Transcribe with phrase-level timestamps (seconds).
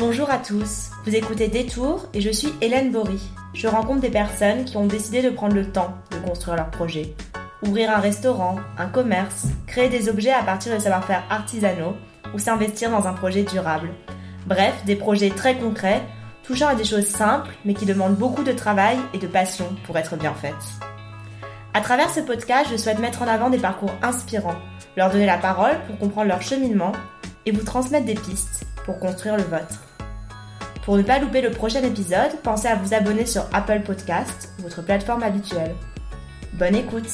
[0.00, 3.20] Bonjour à tous, vous écoutez Détour et je suis Hélène Bory.
[3.52, 7.14] Je rencontre des personnes qui ont décidé de prendre le temps de construire leur projet.
[7.66, 11.96] Ouvrir un restaurant, un commerce, créer des objets à partir de savoir-faire artisanaux
[12.32, 13.90] ou s'investir dans un projet durable.
[14.46, 16.00] Bref, des projets très concrets,
[16.44, 19.98] touchant à des choses simples mais qui demandent beaucoup de travail et de passion pour
[19.98, 20.54] être bien faites.
[21.74, 24.56] À travers ce podcast, je souhaite mettre en avant des parcours inspirants,
[24.96, 26.92] leur donner la parole pour comprendre leur cheminement
[27.44, 29.89] et vous transmettre des pistes pour construire le vôtre.
[30.84, 34.82] Pour ne pas louper le prochain épisode, pensez à vous abonner sur Apple Podcast, votre
[34.82, 35.74] plateforme habituelle.
[36.54, 37.04] Bonne écoute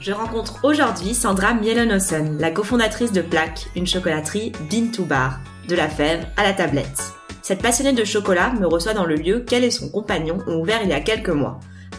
[0.00, 5.74] Je rencontre aujourd'hui Sandra Mielenosen, la cofondatrice de Plaque, une chocolaterie Bean to Bar, de
[5.74, 7.12] la fève à la tablette.
[7.42, 10.80] Cette passionnée de chocolat me reçoit dans le lieu qu'elle et son compagnon ont ouvert
[10.84, 11.58] il y a quelques mois.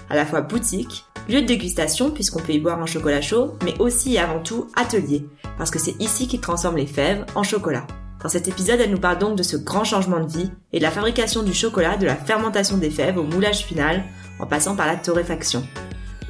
[0.10, 3.78] À la fois boutique, lieu de dégustation puisqu'on peut y boire un chocolat chaud, mais
[3.80, 5.26] aussi et avant tout atelier,
[5.58, 7.86] parce que c'est ici qu'ils transforment les fèves en chocolat.
[8.22, 10.84] Dans cet épisode, elle nous parle donc de ce grand changement de vie et de
[10.84, 14.04] la fabrication du chocolat, de la fermentation des fèves au moulage final,
[14.40, 15.64] en passant par la torréfaction.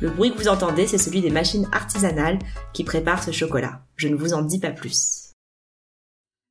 [0.01, 2.39] Le bruit que vous entendez, c'est celui des machines artisanales
[2.73, 3.81] qui préparent ce chocolat.
[3.95, 5.33] Je ne vous en dis pas plus.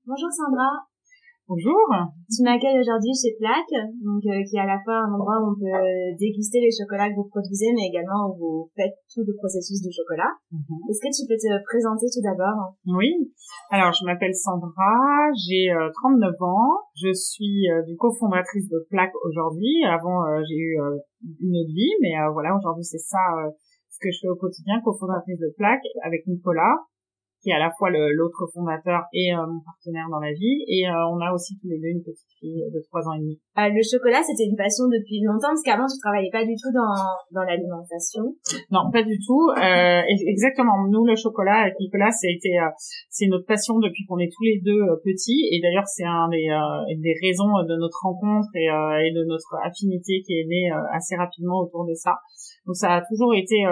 [0.06, 0.86] Bonjour Sandra.
[1.48, 1.78] Bonjour.
[2.26, 3.70] Tu m'accueilles aujourd'hui chez Plaque,
[4.02, 5.78] donc euh, qui est à la fois un endroit où on peut
[6.18, 9.94] déguster les chocolats que vous produisez, mais également où vous faites tout le processus du
[9.94, 10.34] chocolat.
[10.50, 10.90] Mhm.
[10.90, 12.74] Est-ce que tu peux te présenter tout d'abord?
[12.90, 13.30] Oui.
[13.70, 19.14] Alors, je m'appelle Sandra, j'ai 39 euh, ans, je suis euh, du cofondatrice de Plaque
[19.22, 19.86] aujourd'hui.
[19.86, 20.74] Avant, j'ai eu
[21.46, 23.22] une autre vie, mais voilà, aujourd'hui c'est ça
[23.86, 26.74] ce que je fais au quotidien, cofondatrice de Plaque avec Nicolas
[27.46, 30.66] qui est à la fois l'autre fondateur et euh, mon partenaire dans la vie.
[30.66, 33.22] Et euh, on a aussi tous les deux une petite fille de trois ans et
[33.22, 33.38] demi.
[33.54, 36.74] Euh, le chocolat, c'était une passion depuis longtemps, parce qu'avant, tu travaillais pas du tout
[36.74, 36.98] dans,
[37.30, 38.34] dans l'alimentation.
[38.74, 39.46] Non, pas du tout.
[39.54, 40.90] Euh, exactement.
[40.90, 42.50] Nous, le chocolat avec Nicolas, été
[43.14, 45.46] c'est notre passion depuis qu'on est tous les deux petits.
[45.54, 46.50] Et d'ailleurs, c'est un des,
[46.98, 51.62] des raisons de notre rencontre et, et de notre affinité qui est née assez rapidement
[51.62, 52.18] autour de ça.
[52.66, 53.64] Donc, ça a toujours été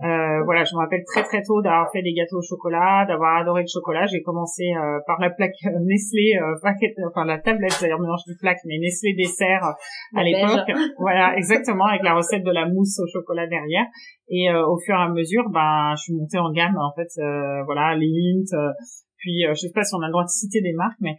[0.00, 3.36] euh, voilà, je me rappelle très très tôt d'avoir fait des gâteaux au chocolat, d'avoir
[3.36, 4.06] adoré le chocolat.
[4.06, 6.54] J'ai commencé euh, par la plaque euh, Nestlé, euh,
[7.08, 9.74] enfin la tablette d'ailleurs mélange de plaque, mais Nestlé dessert
[10.14, 10.68] à l'époque.
[10.98, 13.86] Voilà, exactement avec la recette de la mousse au chocolat derrière.
[14.30, 17.08] Et au fur et à mesure, ben, je suis montée en gamme en fait.
[17.64, 18.54] voilà, Lindt,
[19.18, 21.16] puis euh, je sais pas si on a le droit de citer des marques, mais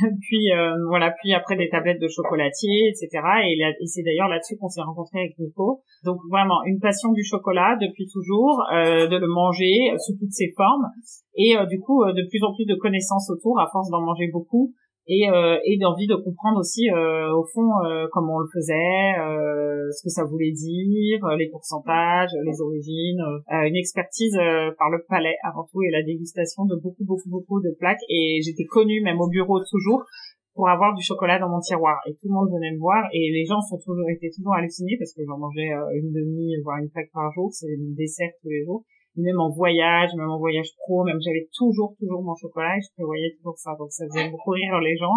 [0.20, 3.08] puis euh, voilà, puis après des tablettes de chocolatier, etc.
[3.44, 5.82] Et, et c'est d'ailleurs là-dessus qu'on s'est rencontré avec Nico.
[6.04, 10.52] Donc vraiment une passion du chocolat depuis toujours, euh, de le manger sous toutes ses
[10.56, 10.88] formes,
[11.36, 14.74] et du coup de plus en plus de connaissances autour à force d'en manger beaucoup
[15.06, 19.18] et, euh, et d'envie de comprendre aussi euh, au fond euh, comment on le faisait,
[19.18, 23.20] euh, ce que ça voulait dire, les pourcentages, les origines,
[23.50, 24.36] une expertise
[24.78, 28.02] par le palais avant tout et la dégustation de beaucoup beaucoup beaucoup de plaques.
[28.08, 30.04] Et j'étais connue même au bureau toujours
[30.54, 31.98] pour avoir du chocolat dans mon tiroir.
[32.06, 34.96] Et tout le monde venait me voir et les gens sont toujours étaient toujours hallucinés
[34.98, 38.48] parce que j'en mangeais une demi voire une plaque par jour, c'est une dessert tous
[38.48, 38.84] les jours
[39.16, 43.34] même en voyage, même en voyage pro, même j'avais toujours, toujours mon chocolat je prévoyais
[43.36, 43.74] toujours ça.
[43.78, 45.10] Donc ça faisait beaucoup rire les gens.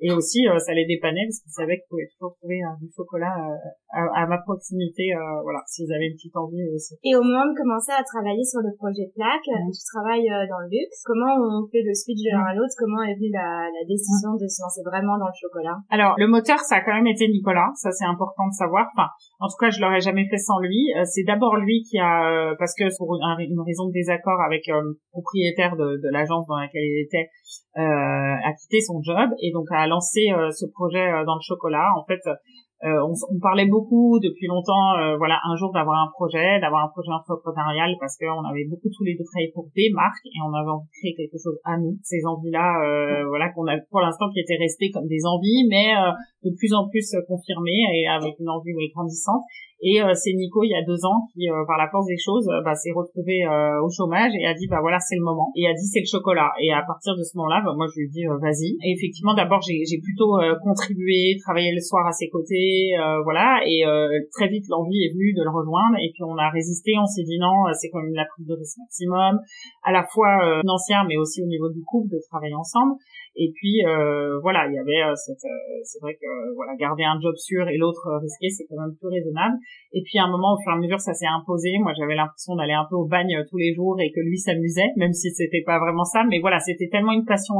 [0.00, 2.88] Et aussi, euh, ça les dépannait parce qu'ils savaient qu'ils pouvaient toujours trouver euh, du
[2.92, 5.08] chocolat euh, à, ma proximité,
[5.42, 7.00] voilà, s'ils avaient une petite envie aussi.
[7.00, 9.72] Et au moment de commencer à travailler sur le projet Plaque, mmh.
[9.72, 11.00] tu travailles dans le luxe.
[11.00, 12.76] Comment on fait le switch de l'un à l'autre?
[12.76, 15.80] Comment est venue la, la décision de se lancer vraiment dans le chocolat?
[15.88, 17.72] Alors, le moteur, ça a quand même été Nicolas.
[17.80, 18.92] Ça, c'est important de savoir.
[18.92, 19.08] Enfin,
[19.40, 20.92] en tout cas, je l'aurais jamais fait sans lui.
[21.08, 25.72] C'est d'abord lui qui a, parce que pour une raison de désaccord avec le propriétaire
[25.80, 27.32] de, de l'agence dans laquelle il était,
[27.80, 31.88] a quitté son job et donc a lancé euh, ce projet euh, dans le chocolat.
[31.96, 36.60] En fait, euh, on, on, parlait beaucoup depuis longtemps, voilà, un jour d'avoir un projet,
[36.60, 40.28] d'avoir un projet entrepreneurial parce qu'on avait beaucoup tous les deux travaillé pour des marques
[40.28, 41.96] et on avait envie de créer quelque chose à nous.
[42.04, 45.96] Ces envies-là, voilà, qu'on a pour l'instant qui étaient restées comme des envies, mais
[46.44, 49.40] de plus en plus confirmées et avec une envie grandissante.
[49.82, 52.16] Et euh, c'est Nico, il y a deux ans, qui, euh, par la force des
[52.16, 53.44] choses, euh, bah, s'est retrouvé
[53.82, 55.52] au chômage et a dit, bah voilà, c'est le moment.
[55.54, 56.50] Et a dit, c'est le chocolat.
[56.60, 58.80] Et à partir de ce moment-là, bah, moi, je lui ai dit, vas-y.
[58.80, 63.60] Et effectivement, d'abord, j'ai, j'ai plutôt contribué, travaillé le soir à ses côtés, voilà.
[63.66, 63.84] Et
[64.32, 65.96] très vite, l'envie est venue de le rejoindre.
[66.00, 66.92] Et puis, on a résisté.
[66.96, 69.40] On s'est dit, non, c'est quand même la prise de risque maximum,
[69.84, 72.96] à la fois financière, mais aussi au niveau du couple, de travailler ensemble.
[73.36, 77.04] Et puis euh, voilà, il y avait euh, cette, euh, c'est vrai que voilà, garder
[77.04, 79.60] un job sûr et l'autre risqué, c'est quand même plus raisonnable.
[79.92, 81.76] Et puis à un moment, au fur et à mesure, ça s'est imposé.
[81.80, 84.88] Moi, j'avais l'impression d'aller un peu au bagne tous les jours et que lui s'amusait,
[84.96, 86.24] même si c'était pas vraiment ça.
[86.24, 87.56] Mais voilà, c'était tellement une passion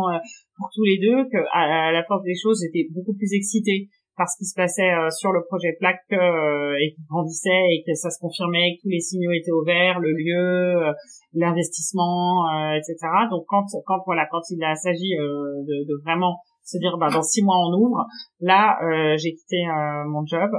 [0.56, 4.28] pour tous les deux que à, la force des choses, j'étais beaucoup plus excitée par
[4.28, 8.18] ce qui se passait sur le projet plaque et qui grandissait et que ça se
[8.18, 10.92] confirmait, que tous les signaux étaient ouverts, le lieu,
[11.34, 12.96] l'investissement, etc.
[13.30, 17.42] Donc quand quand voilà quand il s'agit de, de, vraiment se dire bah dans six
[17.42, 18.06] mois on ouvre,
[18.40, 18.78] là
[19.16, 19.64] j'ai quitté
[20.06, 20.50] mon job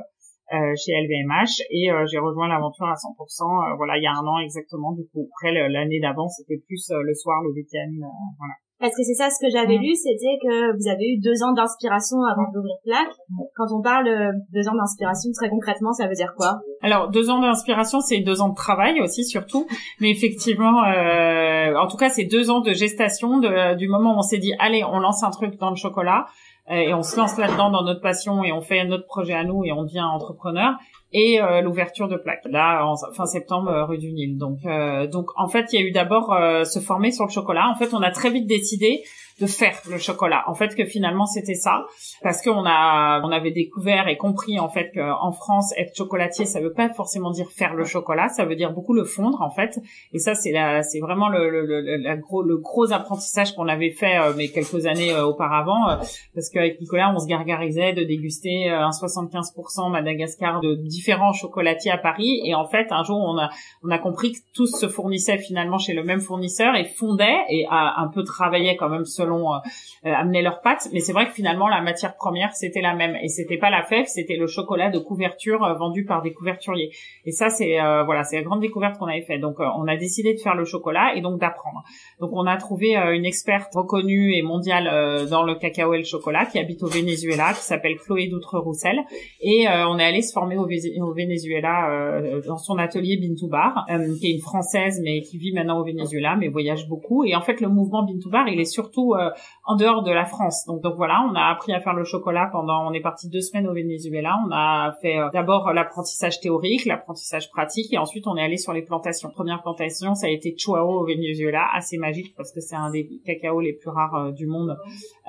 [0.54, 3.04] euh, chez LVMH et euh, j'ai rejoint l'aventure à 100%.
[3.04, 4.94] Euh, voilà, il y a un an exactement.
[4.94, 7.92] Du coup, après l'année d'avant, c'était plus le soir, le week-end.
[8.00, 8.54] voilà.
[8.80, 11.54] Parce que c'est ça ce que j'avais lu, c'était que vous avez eu deux ans
[11.54, 13.16] d'inspiration avant d'ouvrir Plaque.
[13.56, 14.08] Quand on parle
[14.54, 16.60] deux ans d'inspiration, très concrètement, ça veut dire quoi?
[16.82, 19.66] Alors deux ans d'inspiration, c'est deux ans de travail aussi surtout,
[20.00, 24.20] mais effectivement, euh, en tout cas, c'est deux ans de gestation de, du moment où
[24.20, 26.28] on s'est dit allez, on lance un truc dans le chocolat
[26.70, 29.64] et on se lance là-dedans dans notre passion et on fait notre projet à nous
[29.64, 30.76] et on devient entrepreneur
[31.13, 34.38] et euh, l'ouverture de plaques là en fin septembre euh, rue du Nil.
[34.38, 37.69] Donc euh, donc en fait, il y a eu d'abord se former sur le chocolat.
[37.69, 39.04] En fait, on a très vite décidé
[39.39, 40.44] de faire le chocolat.
[40.48, 41.86] En fait, que finalement c'était ça,
[42.24, 46.60] parce qu'on a, on avait découvert et compris en fait qu'en France, être chocolatier, ça
[46.60, 49.80] veut pas forcément dire faire le chocolat, ça veut dire beaucoup le fondre en fait.
[50.13, 53.92] Et ça, c'est la, c'est vraiment le, le, le, gros, le gros apprentissage qu'on avait
[53.92, 55.98] fait euh, mais quelques années euh, auparavant, euh,
[56.33, 61.98] parce qu'avec Nicolas, on se gargarisait de déguster un 75% Madagascar de différents chocolatiers à
[61.98, 62.42] Paris.
[62.44, 63.50] Et en fait, un jour, on a,
[63.83, 67.66] on a compris que tous se fournissaient finalement chez le même fournisseur et fondaient et
[67.69, 69.58] a un peu travaillaient quand même selon euh,
[70.06, 70.88] euh, amener leurs pâtes.
[70.94, 73.84] Mais c'est vrai que finalement la matière première c'était la même et c'était pas la
[73.84, 76.92] fève, c'était le chocolat de couverture euh, vendu par des couverturiers.
[77.26, 79.40] Et ça c'est voilà c'est la grande découverte qu'on avait fait.
[79.40, 81.84] Donc on a décidé de faire le chocolat et donc d'apprendre.
[82.20, 86.46] Donc on a trouvé une experte reconnue et mondiale dans le cacao et le chocolat
[86.46, 89.00] qui habite au Venezuela, qui s'appelle Chloé Doutre-Roussel.
[89.42, 93.86] Et on est allé se former au, au Venezuela dans son atelier Bintou Bar,
[94.20, 97.24] qui est une française mais qui vit maintenant au Venezuela, mais voyage beaucoup.
[97.24, 99.17] Et en fait le mouvement Bintou Bar il est surtout euh,
[99.66, 100.66] en dehors de la France.
[100.68, 103.42] Donc, donc voilà, on a appris à faire le chocolat pendant, on est parti deux
[103.42, 104.38] semaines au Venezuela.
[104.48, 108.74] On a fait euh, d'abord l'apprentissage théorique, l'apprentissage pratique, et ensuite on est allé sur
[108.74, 109.30] les plantations.
[109.30, 113.10] Première plantation, ça a été Chuao au Venezuela, assez magique parce que c'est un des
[113.25, 114.78] cacaos les plus rares euh, du monde,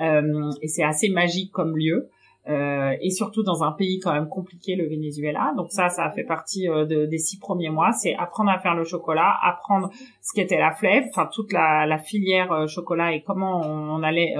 [0.00, 2.08] et c'est assez magique comme lieu.
[2.48, 5.52] Euh, et surtout dans un pays quand même compliqué, le Venezuela.
[5.56, 7.92] Donc ça, ça fait partie euh, de, des six premiers mois.
[7.92, 9.90] C'est apprendre à faire le chocolat, apprendre
[10.22, 14.34] ce qu'était la flève, enfin toute la, filière euh, chocolat et comment on, allait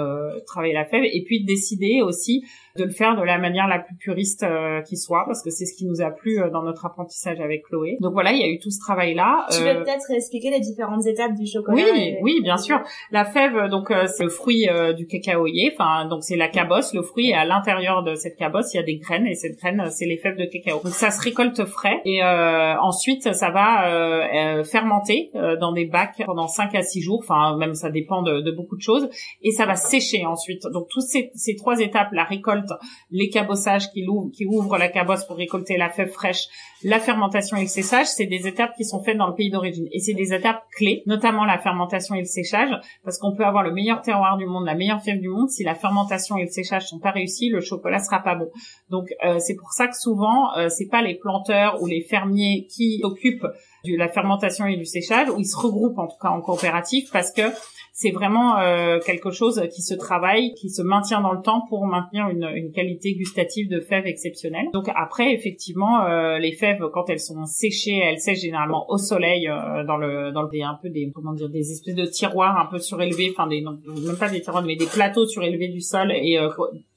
[0.46, 2.44] travailler la flève, et puis décider aussi
[2.78, 4.46] de le faire de la manière la plus puriste
[4.86, 7.98] qui soit, parce que c'est ce qui nous a plu dans notre apprentissage avec Chloé.
[8.00, 9.46] Donc voilà, il y a eu tout ce travail-là.
[9.50, 12.80] Tu peux peut-être expliquer les différentes étapes du chocolat Oui, oui, bien sûr.
[13.10, 17.30] La fève, donc c'est le fruit du cacaoyer, enfin donc c'est la cabosse, le fruit
[17.30, 20.06] est à l'intérieur de cette cabosse, il y a des graines et cette graine, c'est
[20.06, 20.80] les fèves de cacao.
[20.82, 25.72] Donc ça se récolte frais et euh, ensuite ça va euh, euh fermenter euh, dans
[25.72, 28.82] des bacs pendant 5 à 6 jours, enfin même ça dépend de, de, beaucoup de
[28.82, 29.08] choses
[29.42, 30.62] et ça va sécher ensuite.
[30.72, 32.67] Donc toutes ces, ces trois étapes, la récolte,
[33.10, 36.46] les cabossages qui, ouvrent, la cabosse pour récolter la fève fraîche,
[36.84, 39.88] la fermentation et le séchage, c'est des étapes qui sont faites dans le pays d'origine
[39.92, 42.70] et c'est des étapes clés, notamment la fermentation et le séchage
[43.04, 45.64] parce qu'on peut avoir le meilleur terroir du monde, la meilleure fève du monde si
[45.64, 48.48] la fermentation et le séchage sont pas réussis, le chocolat sera pas bon.
[48.90, 52.66] Donc euh, c'est pour ça que souvent euh, c'est pas les planteurs ou les fermiers
[52.70, 53.46] qui s'occupent
[53.84, 57.08] de la fermentation et du séchage ou ils se regroupent en tout cas en coopérative
[57.12, 57.42] parce que
[58.00, 61.84] c'est vraiment euh, quelque chose qui se travaille, qui se maintient dans le temps pour
[61.84, 64.66] maintenir une, une qualité gustative de fèves exceptionnelle.
[64.72, 69.48] Donc après, effectivement, euh, les fèves, quand elles sont séchées, elles sèchent généralement au soleil,
[69.48, 72.66] euh, dans le dans le un peu des comment dire des espèces de tiroirs un
[72.66, 73.76] peu surélevés, enfin des non,
[74.06, 76.38] même pas des tiroirs mais des plateaux surélevés du sol et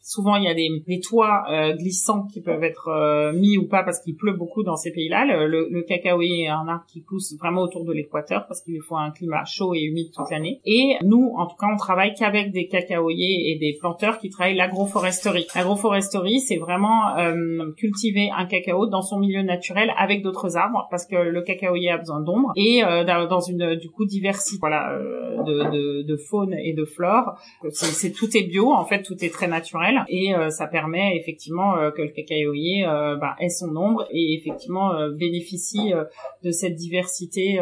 [0.02, 1.44] souvent il y a des, des toits
[1.78, 5.26] glissants qui peuvent être mis ou pas parce qu'il pleut beaucoup dans ces pays-là.
[5.26, 8.82] Le, le, le cacao est un arbre qui pousse vraiment autour de l'équateur parce qu'il
[8.82, 10.62] faut un climat chaud et humide toute l'année.
[10.66, 14.56] Et nous, en tout cas, on travaille qu'avec des cacaoyers et des planteurs qui travaillent
[14.56, 15.48] l'agroforesterie.
[15.56, 21.06] L'agroforesterie, c'est vraiment euh, cultiver un cacao dans son milieu naturel avec d'autres arbres, parce
[21.06, 25.44] que le cacaoyer a besoin d'ombre et euh, dans une du coup diversité, voilà, euh,
[25.44, 27.38] de, de, de, faune et de flore.
[27.72, 32.02] C'est tout est bio, en fait, tout est très naturel et ça permet effectivement que
[32.02, 35.94] le cacaoyer bah, ait son ombre et effectivement bénéficie
[36.44, 37.60] de cette diversité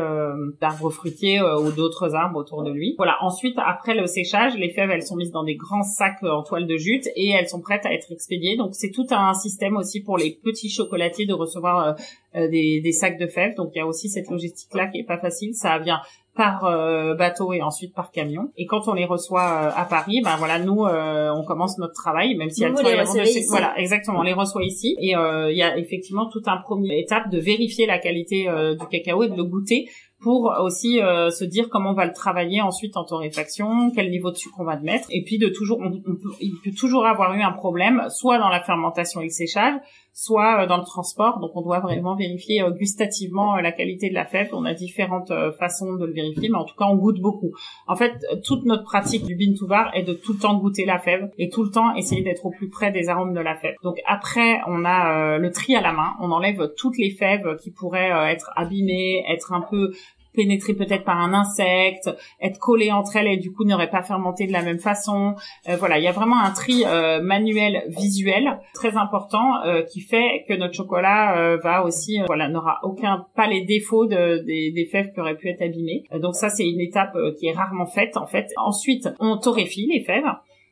[0.62, 2.96] d'arbres fruitiers ou d'autres arbres autour de lui.
[2.98, 6.44] Voilà, ensuite, après le séchage, les fèves, elles sont mises dans des grands sacs en
[6.44, 8.58] toile de jute et elles sont prêtes à être expédiées.
[8.58, 12.82] Donc, c'est tout un système aussi pour les petits chocolatiers de recevoir euh, euh, des,
[12.82, 13.56] des, sacs de fèves.
[13.56, 15.54] Donc, il y a aussi cette logistique-là qui est pas facile.
[15.54, 16.00] Ça vient
[16.36, 18.52] par euh, bateau et ensuite par camion.
[18.56, 22.50] Et quand on les reçoit à Paris, ben voilà, nous on commence notre travail, même
[22.50, 24.96] si elle de voilà, exactement, on les reçoit ici.
[25.00, 28.48] Et il y a effectivement toute un premier étape de vérifier la qualité
[28.80, 29.90] du cacao et de le goûter
[30.22, 34.32] pour aussi euh, se dire comment on va le travailler ensuite en torréfaction, quel niveau
[34.32, 37.34] de sucre on va mettre, et puis de toujours, on, peut, il peut toujours avoir
[37.34, 39.76] eu un problème, soit dans la fermentation et le séchage,
[40.20, 41.40] soit euh, dans le transport.
[41.40, 44.50] Donc on doit vraiment vérifier euh, gustativement la qualité de la fève.
[44.52, 47.52] On a différentes façons de le vérifier, mais en tout cas on goûte beaucoup.
[47.88, 50.86] En fait, toute notre pratique du bean to bar est de tout le temps goûter
[50.86, 53.56] la fève et tout le temps essayer d'être au plus près des arômes de la
[53.56, 53.76] fève.
[53.84, 56.14] Donc après, on a le tri à la main.
[56.20, 59.92] On enlève toutes les fèves qui pourraient être abîmées, être un peu
[60.40, 62.10] pénétrer peut-être par un insecte,
[62.42, 65.36] être collées entre elles et du coup n'aurait pas fermenté de la même façon.
[65.68, 70.00] Euh, voilà, il y a vraiment un tri euh, manuel visuel très important euh, qui
[70.00, 74.86] fait que notre chocolat va aussi voilà n'aura aucun pas les défauts de, des, des,
[74.86, 76.04] fèves qui auraient pu être abîmées.
[76.22, 78.48] donc ça c'est une étape qui est rarement faite en fait.
[78.58, 80.24] Ensuite, on torréfie les fèves.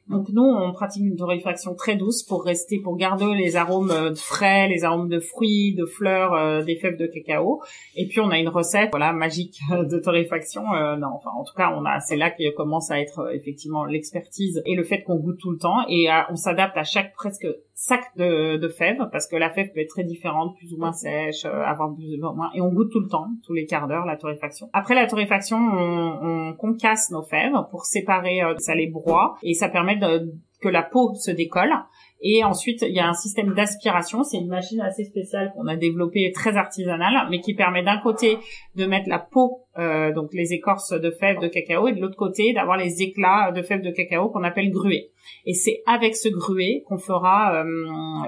[0.09, 4.15] Donc nous, on pratique une torréfaction très douce pour rester, pour garder les arômes euh,
[4.15, 7.61] frais, les arômes de fruits, de fleurs, euh, des fèves de cacao.
[7.95, 10.63] Et puis on a une recette, voilà, magique de torréfaction.
[10.73, 13.85] Euh, non, enfin, en tout cas, on a, c'est là que commence à être effectivement
[13.85, 17.47] l'expertise et le fait qu'on goûte tout le temps et on s'adapte à chaque presque
[17.79, 20.93] sac de, de, fèves parce que la fève peut être très différente, plus ou moins
[20.93, 24.05] sèche, avoir plus ou moins et on goûte tout le temps, tous les quarts d'heure
[24.05, 24.67] la torréfaction.
[24.73, 29.69] Après la torréfaction, on, on concasse nos fèves pour séparer ça les broie et ça
[29.69, 29.99] permet
[30.59, 31.73] que la peau se décolle.
[32.21, 34.23] Et ensuite, il y a un système d'aspiration.
[34.23, 38.39] C'est une machine assez spéciale qu'on a développée, très artisanale, mais qui permet d'un côté
[38.75, 42.17] de mettre la peau, euh, donc les écorces de fèves de cacao, et de l'autre
[42.17, 45.09] côté d'avoir les éclats de fèves de cacao qu'on appelle gruet.
[45.45, 47.65] Et c'est avec ce gruet qu'on fera euh,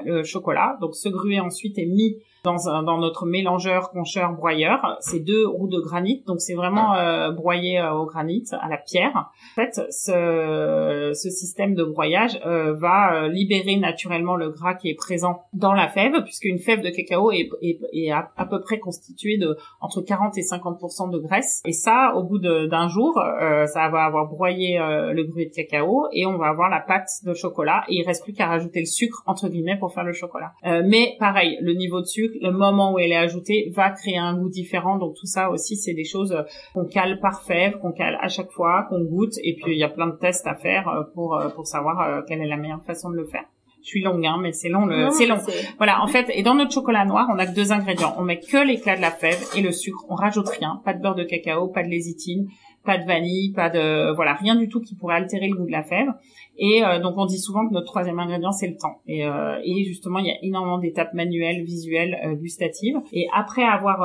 [0.06, 0.78] le chocolat.
[0.82, 4.98] Donc ce gruet ensuite est mis dans, un, dans notre mélangeur, concheur, broyeur.
[5.02, 8.78] C'est deux roues de granit, donc c'est vraiment euh, broyé euh, au granit, à la
[8.78, 9.12] pierre.
[9.16, 14.96] En fait, ce, ce système de broyage euh, va libérer naturellement le gras qui est
[14.96, 19.38] présent dans la fève, puisqu'une fève de cacao est, est, est à, peu près constituée
[19.38, 21.39] de entre 40 et 50% de graisse.
[21.66, 23.22] Et ça, au bout d'un jour,
[23.68, 27.34] ça va avoir broyé le gruet de cacao et on va avoir la pâte de
[27.34, 27.84] chocolat.
[27.88, 30.52] Et il reste plus qu'à rajouter le sucre entre guillemets pour faire le chocolat.
[30.64, 34.38] mais pareil, le niveau de sucre le moment où elle est ajoutée va créer un
[34.38, 34.98] goût différent.
[34.98, 36.44] Donc tout ça aussi, c'est des choses euh,
[36.74, 39.34] qu'on cale par fève, qu'on cale à chaque fois, qu'on goûte.
[39.44, 42.24] Et puis il y a plein de tests à faire euh, pour euh, pour savoir
[42.28, 43.46] quelle est la meilleure façon de le faire.
[43.82, 44.86] Je suis longue, hein, mais c'est long.
[44.86, 45.10] Le...
[45.12, 45.38] C'est long.
[45.78, 46.02] Voilà.
[46.02, 48.14] En fait, et dans notre chocolat noir, on a que deux ingrédients.
[48.18, 50.06] On met que l'éclat de la fève et le sucre.
[50.10, 50.82] On rajoute rien.
[50.84, 52.50] Pas de beurre de cacao, pas de lézitine,
[52.86, 55.72] pas de vanille, pas de voilà, rien du tout qui pourrait altérer le goût de
[55.72, 56.10] la fève.
[56.58, 59.00] Et euh, donc on dit souvent que notre troisième ingrédient c'est le temps.
[59.08, 62.98] Et, euh, et justement il y a énormément d'étapes manuelles, visuelles, euh, gustatives.
[63.14, 64.00] Et après avoir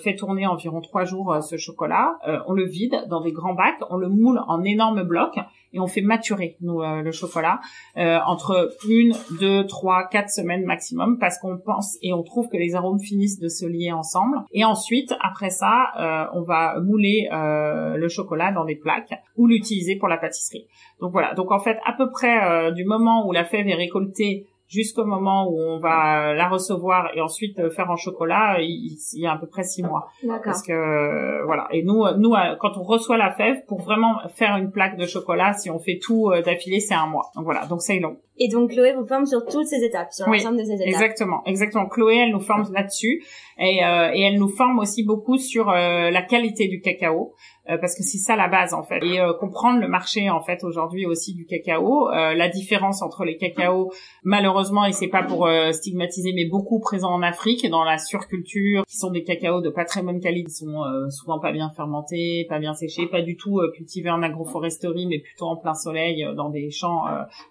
[0.00, 3.96] fait tourner environ trois jours ce chocolat, on le vide dans des grands bacs, on
[3.96, 5.38] le moule en énormes blocs
[5.72, 7.60] et on fait maturer nous le chocolat
[7.96, 12.74] entre une, deux, trois, quatre semaines maximum parce qu'on pense et on trouve que les
[12.74, 14.38] arômes finissent de se lier ensemble.
[14.52, 20.08] Et ensuite après ça, on va mouler le chocolat dans des plaques ou l'utiliser pour
[20.08, 20.66] la pâtisserie.
[21.00, 21.34] Donc voilà.
[21.34, 25.04] Donc en fait, à peu près euh, du moment où la fève est récoltée jusqu'au
[25.04, 29.32] moment où on va la recevoir et ensuite euh, faire en chocolat, il, y a
[29.32, 30.08] à peu près six mois.
[30.44, 31.66] Parce que euh, voilà.
[31.72, 35.52] Et nous, nous, quand on reçoit la fève, pour vraiment faire une plaque de chocolat,
[35.52, 37.30] si on fait tout d'affilée, c'est un mois.
[37.34, 37.66] Donc voilà.
[37.66, 38.16] Donc c'est long.
[38.42, 40.86] Et donc Chloé vous forme sur toutes ces étapes, sur l'ensemble de ces étapes.
[40.86, 41.86] Exactement, exactement.
[41.86, 43.22] Chloé, elle nous forme là-dessus
[43.58, 47.34] et, euh, et elle nous forme aussi beaucoup sur euh, la qualité du cacao
[47.68, 49.04] euh, parce que c'est ça la base en fait.
[49.04, 53.24] Et euh, comprendre le marché en fait aujourd'hui aussi du cacao, euh, la différence entre
[53.24, 53.92] les cacaos
[54.24, 58.96] malheureusement et c'est pas pour stigmatiser mais beaucoup présents en Afrique dans la surculture qui
[58.96, 62.58] sont des cacaos de pas très bonne qualité, qui sont souvent pas bien fermentés, pas
[62.58, 66.70] bien séchés, pas du tout cultivés en agroforesterie mais plutôt en plein soleil dans des
[66.70, 67.04] champs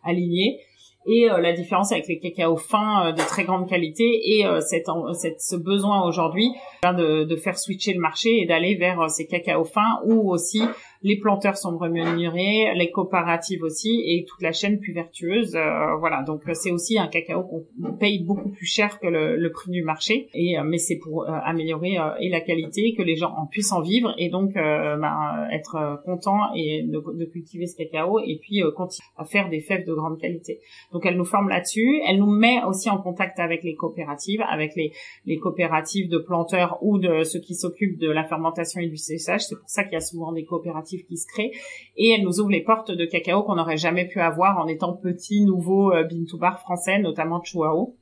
[0.04, 0.60] alignés
[1.06, 4.60] et euh, la différence avec les cacao fins euh, de très grande qualité et euh,
[4.62, 4.88] cette,
[5.40, 6.52] ce besoin aujourd'hui
[6.84, 10.62] de, de, faire switcher le marché et d'aller vers ces cacao fins ou aussi
[11.02, 15.56] les planteurs sont rémunérés, les coopératives aussi, et toute la chaîne plus vertueuse.
[15.56, 19.52] Euh, voilà, donc euh, c'est aussi un cacao qu'on paye beaucoup plus cher que le,
[19.52, 23.34] prix du marché, et euh, mais c'est pour améliorer et la qualité, que les gens
[23.36, 28.40] en puissent en vivre, et donc ben, être content et de, cultiver ce cacao, et
[28.42, 30.60] puis continuer à faire des fèves de grande qualité.
[30.92, 34.76] Donc elle nous forme là-dessus, elle nous met aussi en contact avec les coopératives, avec
[34.76, 34.92] les,
[35.26, 39.42] les coopératives de planteurs ou de ceux qui s'occupent de la fermentation et du séchage.
[39.42, 40.89] C'est pour ça qu'il y a souvent des coopératives
[41.98, 44.94] et elle nous ouvre les portes de cacao qu'on n'aurait jamais pu avoir en étant
[44.94, 47.96] petit nouveau euh, bean to bar français, notamment Chuao.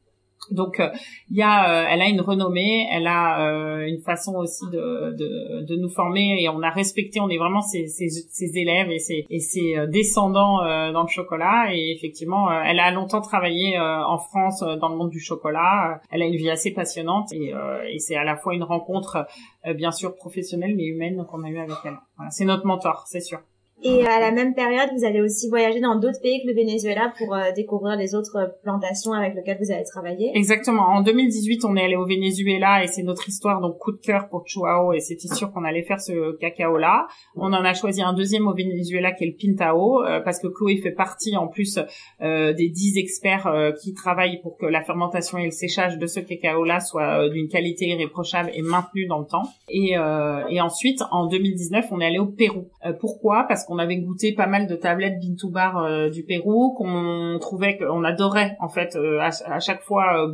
[0.51, 0.89] Donc, euh,
[1.29, 5.15] il y a, euh, elle a une renommée, elle a euh, une façon aussi de,
[5.17, 8.89] de, de, nous former et on a respecté, on est vraiment ses, ses, ses élèves
[8.89, 10.57] et ses, et ses descendants
[10.91, 11.73] dans le chocolat.
[11.73, 16.01] Et effectivement, elle a longtemps travaillé en France dans le monde du chocolat.
[16.11, 17.53] Elle a une vie assez passionnante et,
[17.89, 19.27] et c'est à la fois une rencontre,
[19.75, 21.97] bien sûr professionnelle mais humaine qu'on a eu avec elle.
[22.15, 23.39] Voilà, c'est notre mentor, c'est sûr.
[23.83, 27.13] Et à la même période, vous allez aussi voyager dans d'autres pays que le Venezuela
[27.17, 30.31] pour euh, découvrir les autres plantations avec lesquelles vous allez travailler.
[30.33, 30.87] Exactement.
[30.87, 34.29] En 2018, on est allé au Venezuela et c'est notre histoire, donc coup de cœur
[34.29, 37.07] pour Chuao et c'était sûr qu'on allait faire ce cacao-là.
[37.35, 40.47] On en a choisi un deuxième au Venezuela qui est le Pintao euh, parce que
[40.47, 41.79] Chloé fait partie en plus
[42.21, 46.07] euh, des dix experts euh, qui travaillent pour que la fermentation et le séchage de
[46.07, 49.43] ce cacao-là soient d'une qualité irréprochable et maintenue dans le temps.
[49.69, 49.95] Et,
[50.49, 52.67] et ensuite, en 2019, on est allé au Pérou.
[52.99, 53.45] pourquoi?
[53.47, 58.03] Parce qu'on avait goûté pas mal de tablettes Bintubar euh, du Pérou, qu'on trouvait qu'on
[58.03, 60.27] adorait en fait euh, à, chaque fois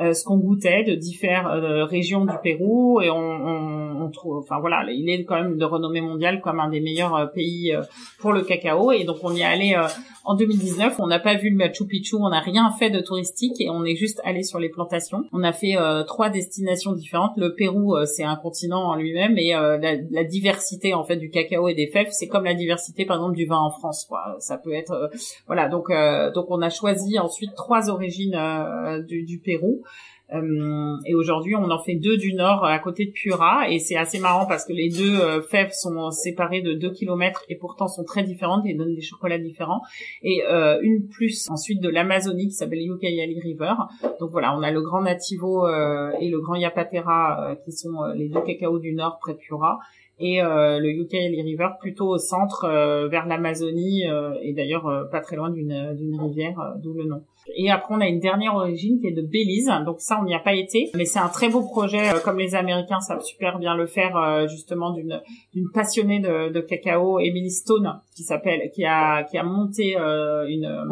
[0.00, 4.58] euh, ce qu'on goûtait de différentes régions du Pérou et on, on, on, trouve, enfin
[4.60, 7.74] voilà, il est quand même de renommée mondiale comme un des meilleurs pays
[8.18, 9.76] pour le cacao et donc on y est allé
[10.24, 10.96] en 2019.
[10.98, 13.84] On n'a pas vu le Machu Picchu, on n'a rien fait de touristique et on
[13.84, 15.24] est juste allé sur les plantations.
[15.32, 15.76] On a fait
[16.06, 17.32] trois destinations différentes.
[17.36, 21.68] Le Pérou, c'est un continent en lui-même et la, la, diversité en fait du cacao
[21.68, 24.58] et des fèves, c'est comme la diversité par exemple du vin en France quoi ça
[24.58, 25.08] peut être euh,
[25.46, 29.82] voilà donc euh, donc on a choisi ensuite trois origines euh, du, du, Pérou
[30.32, 34.20] et aujourd'hui, on en fait deux du nord à côté de Pura et c'est assez
[34.20, 38.22] marrant parce que les deux fèves sont séparées de 2 km et pourtant sont très
[38.22, 39.80] différentes et donnent des chocolats différents.
[40.22, 40.44] Et
[40.82, 43.74] une plus ensuite de l'Amazonie qui s'appelle Ucayali River.
[44.20, 48.42] Donc voilà, on a le Grand Nativo et le Grand Yapatera qui sont les deux
[48.42, 49.80] cacaos du nord près de Pura
[50.20, 55.20] et euh, le Ucayali River plutôt au centre euh, vers l'Amazonie euh, et d'ailleurs pas
[55.20, 57.22] très loin d'une d'une rivière d'où le nom.
[57.56, 60.34] Et après on a une dernière origine qui est de Belize donc ça on n'y
[60.34, 63.74] a pas été mais c'est un très beau projet comme les Américains savent super bien
[63.74, 65.22] le faire justement d'une
[65.54, 70.84] d'une passionnée de, de cacao Emily Stone qui s'appelle qui a qui a monté une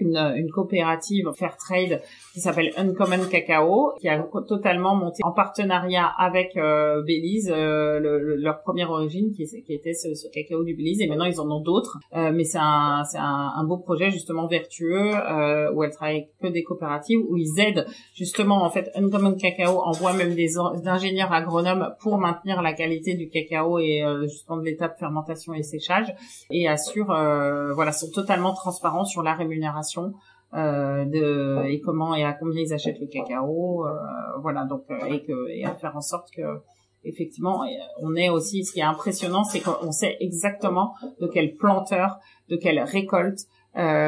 [0.00, 2.02] une, une coopérative fair trade
[2.32, 8.36] qui s'appelle Uncommon Cacao, qui a totalement monté en partenariat avec euh, Belize euh, le,
[8.36, 11.50] leur première origine, qui, qui était ce, ce, cacao du Belize, et maintenant ils en
[11.50, 11.98] ont d'autres.
[12.14, 16.28] Euh, mais c'est un, c'est un, un, beau projet justement vertueux euh, où elle travaille
[16.42, 20.88] que des coopératives, où ils aident justement en fait Uncommon Cacao envoie même des, des
[20.88, 25.62] ingénieurs agronomes pour maintenir la qualité du cacao et euh, justement de l'étape fermentation et
[25.62, 26.14] séchage,
[26.50, 29.77] et assure voilà sont totalement transparents sur la rémunération
[30.54, 33.90] euh, de et comment et à combien ils achètent le cacao euh,
[34.40, 36.40] voilà donc euh, et à faire en sorte que
[37.04, 37.66] effectivement
[38.00, 42.16] on est aussi ce qui est impressionnant c'est qu'on sait exactement de quel planteur
[42.48, 43.40] de quelle récolte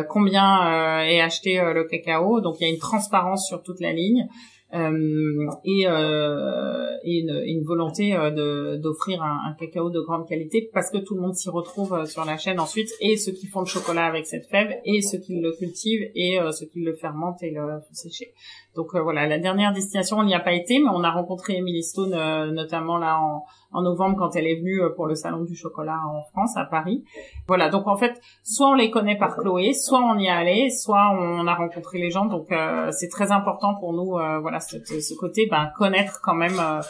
[0.09, 2.40] combien est acheté le cacao.
[2.40, 4.26] Donc il y a une transparence sur toute la ligne
[4.72, 10.70] euh, et, euh, et, une, une, volonté euh, d'offrir un, un, cacao de grande qualité
[10.72, 13.48] parce que tout le monde s'y retrouve euh, sur la chaîne ensuite et ceux qui
[13.48, 16.94] font le chocolat avec cette fève et ceux qui le cultivent et ceux qui le
[16.94, 18.33] fermentent et le font sécher.
[18.76, 21.83] Donc voilà, la dernière destination on n'y a pas été mais on a rencontré Emily
[21.83, 22.11] Stone
[22.52, 26.22] notamment là en, en novembre quand elle est venue pour le salon du chocolat en
[26.33, 27.04] France à Paris.
[27.46, 30.70] Voilà, donc en fait, soit on les connaît par Chloé, soit on y est allé,
[30.70, 32.26] soit on a rencontré les gens.
[32.26, 32.48] Donc
[32.90, 36.80] c'est très important pour nous voilà ce côté ben, connaître quand même euh,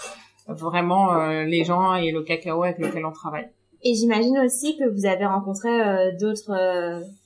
[0.48, 3.48] vraiment euh, les gens et le cacao avec lequel on travaille.
[3.82, 6.52] Et j'imagine aussi que vous avez rencontré euh, d'autres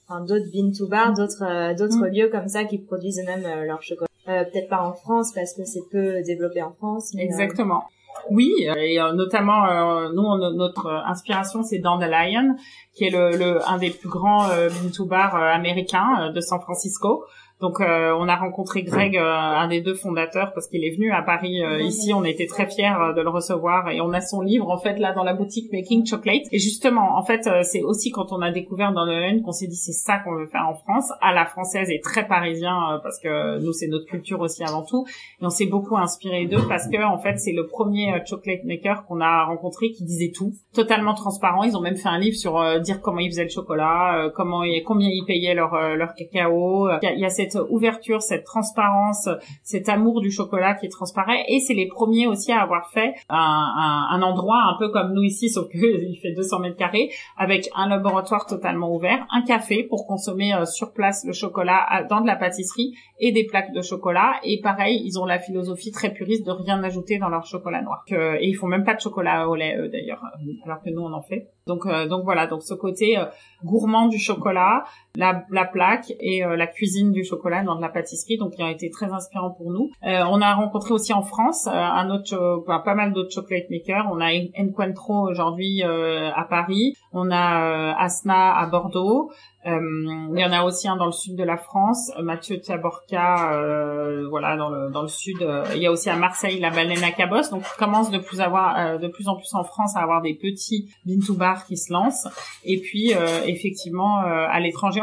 [0.06, 2.14] enfin, d'autres bean to bar, d'autres d'autres mm.
[2.14, 4.08] lieux comme ça qui produisent même leur chocolat.
[4.26, 7.12] peut-être pas en France parce que c'est peu développé en France.
[7.14, 7.84] Mais Exactement.
[8.30, 12.56] Oui, et notamment nous notre inspiration c'est Dandelion,
[12.94, 14.48] qui est le, un des plus grands
[14.94, 17.24] to bar américains de San Francisco.
[17.60, 21.12] Donc euh, on a rencontré Greg, euh, un des deux fondateurs, parce qu'il est venu
[21.12, 22.12] à Paris euh, ici.
[22.12, 25.12] On était très fiers de le recevoir et on a son livre en fait là
[25.12, 26.42] dans la boutique Making Chocolate.
[26.50, 29.68] Et justement, en fait, c'est aussi quand on a découvert dans le N qu'on s'est
[29.68, 33.20] dit c'est ça qu'on veut faire en France, à la française et très parisien parce
[33.20, 35.06] que nous c'est notre culture aussi avant tout.
[35.40, 39.06] Et on s'est beaucoup inspiré d'eux parce que en fait c'est le premier chocolate maker
[39.06, 41.62] qu'on a rencontré qui disait tout, totalement transparent.
[41.62, 44.82] Ils ont même fait un livre sur dire comment ils faisaient le chocolat, comment et
[44.82, 46.88] combien ils payaient leur leur cacao.
[47.00, 49.28] Il y a, il y a cette ouverture, cette transparence,
[49.62, 51.44] cet amour du chocolat qui transparaît.
[51.48, 55.22] Et c'est les premiers aussi à avoir fait un, un, endroit un peu comme nous
[55.22, 60.06] ici, sauf qu'il fait 200 mètres carrés, avec un laboratoire totalement ouvert, un café pour
[60.06, 64.34] consommer euh, sur place le chocolat dans de la pâtisserie et des plaques de chocolat.
[64.44, 68.04] Et pareil, ils ont la philosophie très puriste de rien ajouter dans leur chocolat noir.
[68.08, 70.22] et ils font même pas de chocolat au lait d'ailleurs,
[70.64, 71.48] alors que nous on en fait.
[71.66, 73.24] Donc, euh, donc voilà, donc ce côté euh,
[73.64, 74.84] gourmand du chocolat,
[75.16, 78.62] la, la plaque et euh, la cuisine du chocolat dans de la pâtisserie, donc qui
[78.62, 79.90] a été très inspirant pour nous.
[80.02, 84.06] on a rencontré aussi en France un autre, pas mal d'autres chocolate makers.
[84.12, 89.30] On a Encuentro aujourd'hui à Paris, on a Asna à Bordeaux,
[89.66, 93.54] euh, il y en a aussi un dans le sud de la France, Mathieu Taborca,
[93.54, 95.40] euh, voilà dans le dans le sud.
[95.40, 97.48] Euh, il y a aussi à Marseille la baleine à Cabos.
[97.50, 100.20] Donc on commence de plus avoir euh, de plus en plus en France à avoir
[100.20, 102.26] des petits bar qui se lancent.
[102.64, 103.12] Et puis
[103.46, 105.00] effectivement à l'étranger,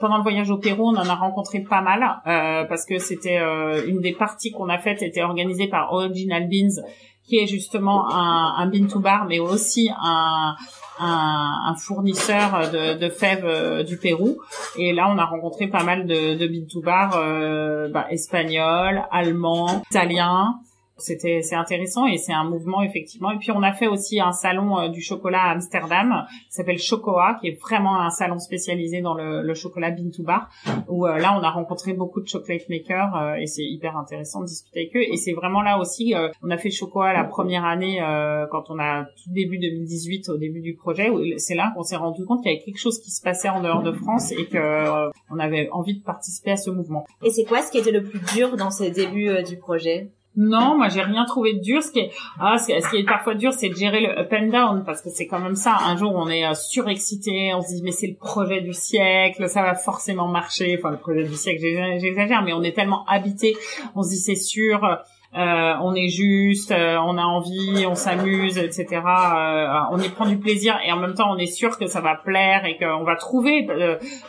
[0.00, 2.20] pendant le voyage au Pérou, on en a rencontré pas mal
[2.68, 3.40] parce que c'était
[3.86, 6.82] une des parties qu'on a faites était organisée par Original Beans
[7.26, 10.54] qui est justement un, un to bar, mais aussi un,
[10.98, 14.38] un, un fournisseur de, de, fèves euh, du Pérou.
[14.76, 19.02] Et là, on a rencontré pas mal de, de bean to bar euh, bah, espagnols,
[19.10, 20.60] allemands, italiens
[20.98, 23.30] c'était c'est intéressant et c'est un mouvement effectivement.
[23.32, 26.24] Et puis on a fait aussi un salon euh, du chocolat à Amsterdam.
[26.48, 30.50] Qui s'appelle Chocoa qui est vraiment un salon spécialisé dans le, chocolat bean bar
[30.88, 34.40] où euh, là on a rencontré beaucoup de chocolate makers euh, et c'est hyper intéressant
[34.40, 35.12] de discuter avec eux.
[35.12, 37.98] Et c'est vraiment là aussi on a fait Chocoa la première année
[38.50, 42.24] quand on a tout début 2018 au début du projet c'est là qu'on s'est rendu
[42.24, 45.10] compte qu'il y avait quelque chose qui se passait en dehors de France et que
[45.30, 47.04] on avait envie de participer à ce mouvement.
[47.22, 50.10] Et c'est quoi ce qui était le plus dur dans ce début du projet?
[50.36, 51.82] Non, moi j'ai rien trouvé de dur.
[51.82, 54.48] Ce qui est, ah, ce qui est parfois dur, c'est de gérer le up and
[54.48, 55.76] down parce que c'est quand même ça.
[55.86, 59.48] Un jour, on est euh, surexcité, on se dit mais c'est le projet du siècle,
[59.48, 60.76] ça va forcément marcher.
[60.78, 61.60] Enfin, le projet du siècle,
[62.00, 63.56] j'exagère, mais on est tellement habité,
[63.94, 64.80] on se dit c'est sûr.
[65.36, 69.02] Euh, on est juste, euh, on a envie, on s'amuse, etc.
[69.04, 72.00] Euh, on y prend du plaisir et en même temps on est sûr que ça
[72.00, 73.66] va plaire et qu'on va trouver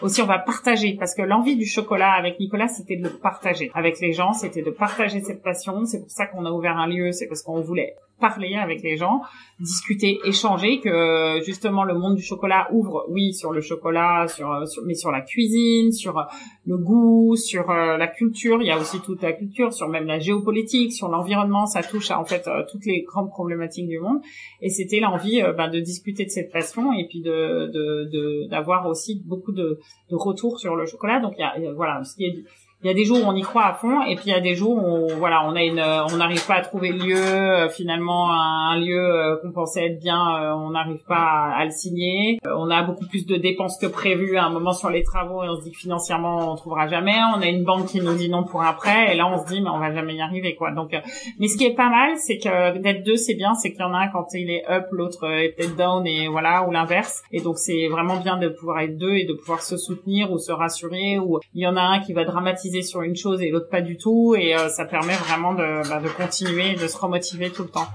[0.02, 3.70] aussi on va partager parce que l'envie du chocolat avec Nicolas c'était de le partager
[3.76, 5.86] avec les gens, c'était de partager cette passion.
[5.86, 8.98] C'est pour ça qu'on a ouvert un lieu, c'est parce qu'on voulait parler avec les
[8.98, 9.22] gens,
[9.60, 14.84] discuter, échanger, que justement le monde du chocolat ouvre, oui, sur le chocolat, sur, sur
[14.86, 16.26] mais sur la cuisine, sur
[16.66, 18.62] le goût, sur euh, la culture.
[18.62, 21.66] Il y a aussi toute la culture, sur même la géopolitique, sur l'environnement.
[21.66, 24.20] Ça touche à en fait euh, toutes les grandes problématiques du monde.
[24.62, 29.22] Et c'était l'envie euh, ben, de discuter de cette passion et puis de d'avoir aussi
[29.26, 31.20] beaucoup de, de retours sur le chocolat.
[31.20, 32.44] Donc il y a, voilà, ce qui est
[32.84, 34.36] il y a des jours où on y croit à fond et puis il y
[34.36, 37.18] a des jours où voilà on a une on n'arrive pas à trouver le lieu
[37.18, 41.72] euh, finalement un, lieu euh, qu'on pensait être bien euh, on n'arrive pas à, le
[41.72, 42.38] signer.
[42.46, 45.50] On a beaucoup plus de dépenses que prévu à un moment sur les travaux et
[45.50, 47.16] on se dit que financièrement on trouvera jamais.
[47.36, 49.62] On a une banque qui nous dit non pour après et là on se dit
[49.62, 50.72] mais on va jamais y arriver quoi.
[50.72, 50.96] Donc
[51.40, 53.54] mais ce qui est pas mal c'est que d'être deux c'est bien.
[53.56, 56.68] C'est qu'il y en a un quand il est up l'autre est down et voilà
[56.68, 57.24] ou l'inverse.
[57.32, 60.38] Et donc c'est vraiment bien de pouvoir être deux et de pouvoir se soutenir ou
[60.38, 63.50] se rassurer ou il y en a un qui va dramatiser sur une chose et
[63.50, 66.98] l'autre pas du tout et euh, ça permet vraiment de, bah, de continuer de se
[66.98, 67.88] remotiver tout le temps.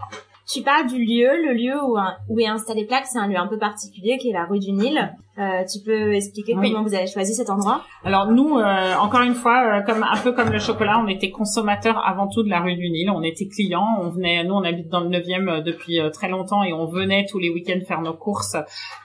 [0.53, 1.97] Tu parles du lieu, le lieu où,
[2.29, 4.73] où est installé Plaque, c'est un lieu un peu particulier qui est la rue du
[4.73, 5.15] Nil.
[5.41, 9.35] Euh, tu peux expliquer comment vous avez choisi cet endroit Alors nous, euh, encore une
[9.35, 12.61] fois, euh, comme un peu comme le chocolat, on était consommateurs avant tout de la
[12.61, 13.11] rue du Nil.
[13.11, 13.87] On était clients.
[14.03, 17.39] On venait, nous, on habite dans le 9e depuis très longtemps et on venait tous
[17.39, 18.57] les week-ends faire nos courses.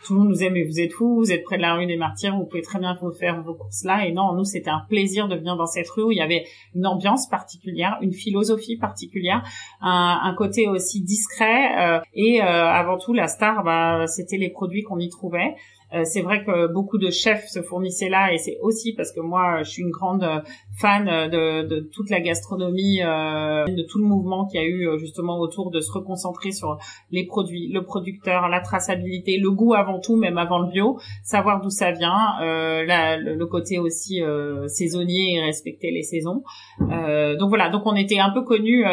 [0.05, 0.65] Tout le monde nous aimait.
[0.65, 2.35] Vous êtes fous Vous êtes près de la rue des Martyrs.
[2.35, 4.05] Vous pouvez très bien vous faire vos courses là.
[4.05, 6.43] Et non, nous, c'était un plaisir de venir dans cette rue où il y avait
[6.73, 9.41] une ambiance particulière, une philosophie particulière,
[9.81, 14.99] un, un côté aussi discret et avant tout la star, bah, c'était les produits qu'on
[14.99, 15.55] y trouvait.
[15.95, 19.21] Euh, c'est vrai que beaucoup de chefs se fournissaient là et c'est aussi parce que
[19.21, 20.39] moi je suis une grande euh,
[20.77, 24.99] fan de, de toute la gastronomie, euh, de tout le mouvement qu'il y a eu
[24.99, 26.77] justement autour de se reconcentrer sur
[27.11, 31.61] les produits, le producteur, la traçabilité, le goût avant tout, même avant le bio, savoir
[31.61, 36.43] d'où ça vient, euh, le, côté aussi euh, saisonnier et respecter les saisons.
[36.91, 38.83] Euh, donc voilà, donc on était un peu connus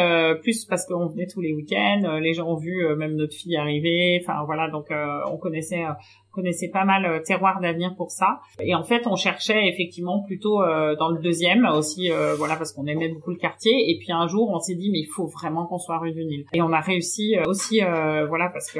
[0.41, 4.21] plus parce qu'on venait tous les week-ends, les gens ont vu même notre fille arriver,
[4.23, 4.87] enfin voilà, donc
[5.31, 5.83] on connaissait
[6.33, 8.39] connaissait pas mal euh, Terroir d'avenir pour ça.
[8.59, 12.73] Et en fait, on cherchait effectivement plutôt euh, dans le deuxième aussi, euh, voilà, parce
[12.73, 13.91] qu'on aimait beaucoup le quartier.
[13.91, 16.25] Et puis un jour, on s'est dit, mais il faut vraiment qu'on soit rue du
[16.25, 16.45] Nil.
[16.53, 17.81] Et on a réussi aussi,
[18.27, 18.79] voilà, parce que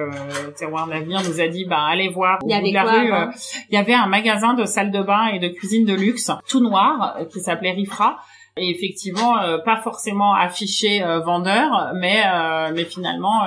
[0.57, 3.33] Terroir d'avenir nous a dit, bah allez voir il y avait la rue.
[3.69, 6.59] il y avait un magasin de salle de bain et de cuisine de luxe, tout
[6.59, 8.17] noir, qui s'appelait Rifra
[8.55, 13.41] et effectivement euh, pas forcément affiché euh, vendeur mais euh, mais finalement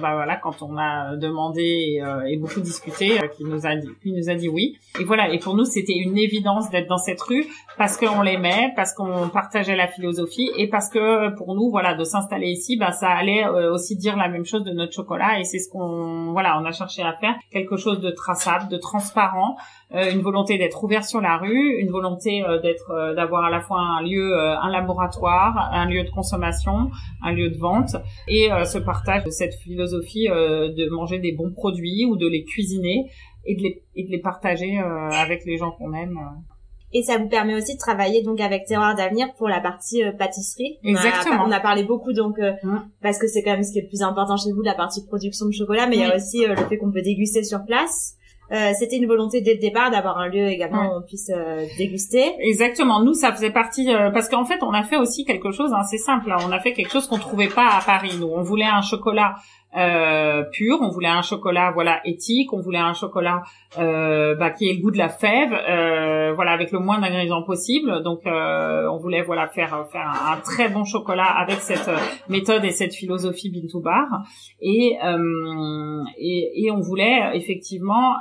[0.00, 4.28] bah voilà quand on a demandé et, beaucoup discuté qui nous a dit qui nous
[4.28, 4.78] a dit oui.
[4.98, 7.46] Et voilà et pour nous c'était une évidence d'être dans cette rue
[7.78, 12.04] parce qu'on l'aimait parce qu'on partageait la philosophie et parce que pour nous voilà de
[12.04, 15.58] s'installer ici bah ça allait aussi dire la même chose de notre chocolat et c'est
[15.58, 17.34] ce qu'on voilà on a cherché à faire.
[17.50, 19.56] Quelque chose de traçable de transparent
[19.92, 24.02] une volonté d'être ouvert sur la rue une volonté d'être d'avoir à la fois un
[24.02, 26.90] lieu un laboratoire, un lieu de consommation,
[27.22, 27.96] un lieu de vente
[28.28, 33.10] et ce partage de cette philosophie de manger des bons produits ou de les cuisiner
[33.44, 36.18] et de les, et de les partager avec les gens qu'on aime.
[36.92, 40.12] Et ça vous permet aussi de travailler donc avec Terroir d'avenir pour la partie euh,
[40.12, 40.78] pâtisserie.
[40.82, 41.44] Exactement.
[41.46, 42.52] On a, parlé beaucoup donc euh,
[43.00, 45.04] parce que c'est quand même ce qui est le plus important chez vous, la partie
[45.06, 47.64] production de chocolat, mais il y a aussi euh, le fait qu'on peut déguster sur
[47.64, 48.16] place.
[48.50, 51.30] C'était une volonté dès le départ d'avoir un lieu également où on puisse
[51.78, 52.34] déguster.
[52.40, 53.02] Exactement.
[53.02, 55.72] Nous, ça faisait partie parce qu'en fait, on a fait aussi quelque chose.
[55.72, 56.32] Hein, c'est simple.
[56.32, 58.12] Hein, on a fait quelque chose qu'on trouvait pas à Paris.
[58.18, 59.36] Nous, on voulait un chocolat
[59.76, 60.78] euh, pur.
[60.80, 62.52] On voulait un chocolat voilà éthique.
[62.52, 63.42] On voulait un chocolat
[63.78, 67.42] euh, bah, qui ait le goût de la fève, euh, voilà avec le moins d'ingrédients
[67.42, 68.02] possible.
[68.02, 71.96] Donc euh, on voulait voilà faire faire un, très bon chocolat avec cette euh,
[72.28, 74.06] méthode et cette philosophie Bintou Bar.
[74.60, 78.14] Et, euh, et, et on voulait effectivement,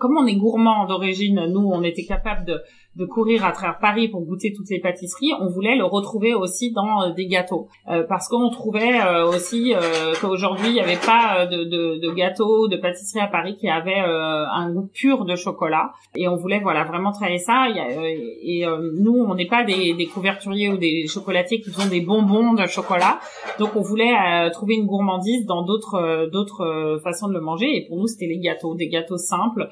[0.00, 2.62] comme on est gourmand d'origine, nous on était capable de
[2.96, 6.72] de courir à travers Paris pour goûter toutes les pâtisseries, on voulait le retrouver aussi
[6.72, 7.68] dans euh, des gâteaux.
[7.88, 9.74] Euh, parce qu'on trouvait euh, aussi
[10.20, 14.02] qu'aujourd'hui, il n'y avait pas de, de, de gâteaux, de pâtisseries à Paris qui avaient
[14.22, 15.92] un goût pur de chocolat.
[16.14, 17.66] Et on voulait voilà vraiment travailler ça.
[17.68, 18.64] et
[18.98, 22.66] nous, on n'est pas des, des couverturiers ou des chocolatiers qui font des bonbons de
[22.66, 23.18] chocolat.
[23.58, 24.14] Donc on voulait
[24.50, 27.76] trouver une gourmandise dans d'autres d'autres façons de le manger.
[27.76, 29.68] Et pour nous, c'était les gâteaux, des gâteaux simples,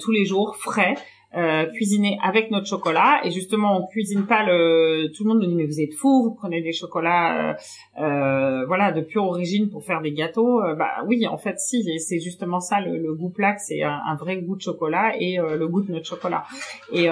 [0.00, 0.94] tous les jours, frais.
[1.36, 3.20] Euh, cuisiner avec notre chocolat.
[3.24, 6.22] Et justement on cuisine pas le tout le monde nous dit mais vous êtes fous
[6.22, 7.54] vous prenez des chocolats euh,
[8.00, 10.62] euh, voilà de pure origine pour faire des gâteaux.
[10.78, 14.38] Bah oui en fait si c'est justement ça le, le goût plaque c'est un, vrai
[14.38, 16.44] goût de chocolat et le goût de notre chocolat.
[16.90, 17.08] Et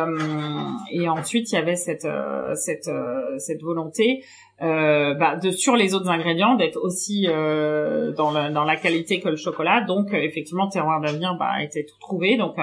[0.90, 2.08] et ensuite il y avait cette
[2.54, 2.90] cette
[3.36, 4.24] cette volonté
[4.62, 9.20] euh, bah, de sur les autres ingrédients d'être aussi euh, dans, la, dans la qualité
[9.20, 9.82] que le chocolat.
[9.82, 12.36] Donc effectivement terroir d'avenir bah, a été tout trouvé.
[12.36, 12.56] Donc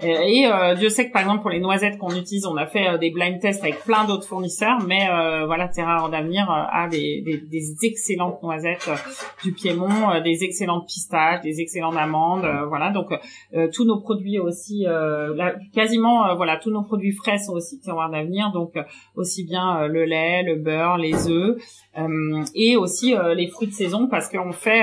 [0.00, 2.88] et, euh, Dieu sait que par exemple pour les noisettes qu'on utilise, on a fait
[2.88, 7.22] euh, des blind tests avec plein d'autres fournisseurs, mais euh, voilà, Terra d'avenir a des,
[7.22, 8.90] des, des, excellentes noisettes
[9.44, 12.90] du Piémont, des excellentes pistaches, des excellentes amandes, voilà.
[12.90, 13.08] Donc
[13.72, 14.86] tous nos produits aussi,
[15.74, 18.74] quasiment voilà, tous nos produits frais sont aussi terroir d'avenir, donc
[19.14, 21.31] aussi bien le lait, le beurre, les œufs
[22.54, 24.82] et aussi les fruits de saison parce qu'on fait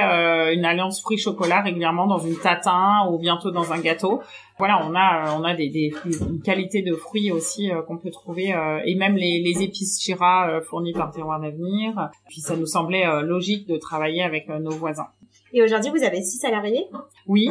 [0.54, 4.22] une alliance fruits chocolat régulièrement dans une tatin ou bientôt dans un gâteau
[4.60, 5.94] voilà, on a on a des, des
[6.30, 10.02] une qualité de fruits aussi euh, qu'on peut trouver euh, et même les, les épices
[10.02, 12.10] Chira euh, fournies par Terroir d'Avenir.
[12.28, 15.08] Puis ça nous semblait logique de travailler avec nos voisins.
[15.54, 16.86] Et aujourd'hui, vous avez six salariés
[17.28, 17.50] Oui,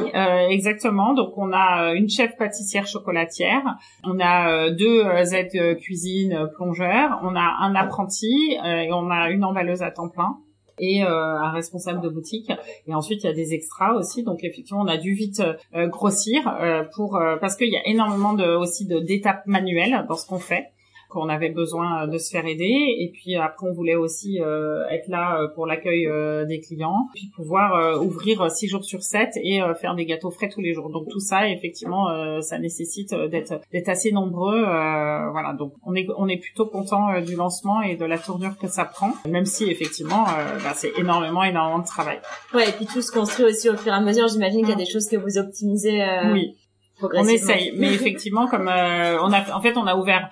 [0.48, 1.14] exactement.
[1.14, 3.62] Donc on a une chef pâtissière chocolatière,
[4.04, 9.82] on a deux aides cuisine plongeurs, on a un apprenti et on a une emballeuse
[9.82, 10.38] à temps plein
[10.80, 12.50] et euh, un responsable de boutique.
[12.86, 14.22] Et ensuite, il y a des extras aussi.
[14.22, 15.42] Donc effectivement, on a dû vite
[15.74, 20.26] euh, grossir euh, pour parce qu'il y a énormément de aussi d'étapes manuelles dans ce
[20.26, 20.68] qu'on fait
[21.08, 22.96] qu'on avait besoin de se faire aider.
[22.98, 27.08] Et puis après on voulait aussi euh, être là euh, pour l'accueil euh, des clients
[27.14, 30.90] puis pouvoir ouvrir six jours sur 7 et faire des gâteaux frais tous les jours.
[30.90, 32.06] Donc tout ça effectivement
[32.42, 35.54] ça nécessite d'être d'être assez nombreux voilà.
[35.58, 38.84] Donc on est on est plutôt content du lancement et de la tournure que ça
[38.84, 42.20] prend même si effectivement bah, c'est énormément énormément de travail.
[42.54, 44.28] Ouais et puis tout se construit aussi au fur et à mesure.
[44.28, 46.54] J'imagine qu'il y a des choses que vous optimisez oui.
[47.00, 50.28] On essaye, mais effectivement, comme on a, en fait, on a ouvert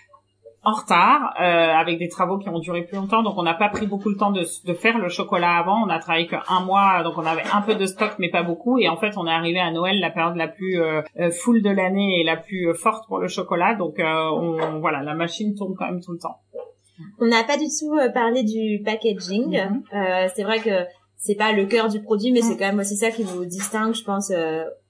[0.66, 3.22] en retard euh, avec des travaux qui ont duré plus longtemps.
[3.22, 5.86] Donc on n'a pas pris beaucoup le temps de, de faire le chocolat avant.
[5.86, 8.76] On a travaillé qu'un mois donc on avait un peu de stock mais pas beaucoup.
[8.78, 11.62] Et en fait on est arrivé à Noël la période la plus euh, euh full
[11.62, 13.76] de l'année et la plus euh, forte pour le chocolat.
[13.76, 16.40] Donc on, voilà la machine tourne quand même tout le temps.
[17.20, 19.56] On n'a pas du tout parlé du packaging.
[19.56, 20.30] Mm-hmm.
[20.34, 20.84] c'est vrai que
[21.16, 22.58] c'est pas le cœur du produit mais c'est mm.
[22.58, 24.32] quand même aussi ça qui vous distingue je pense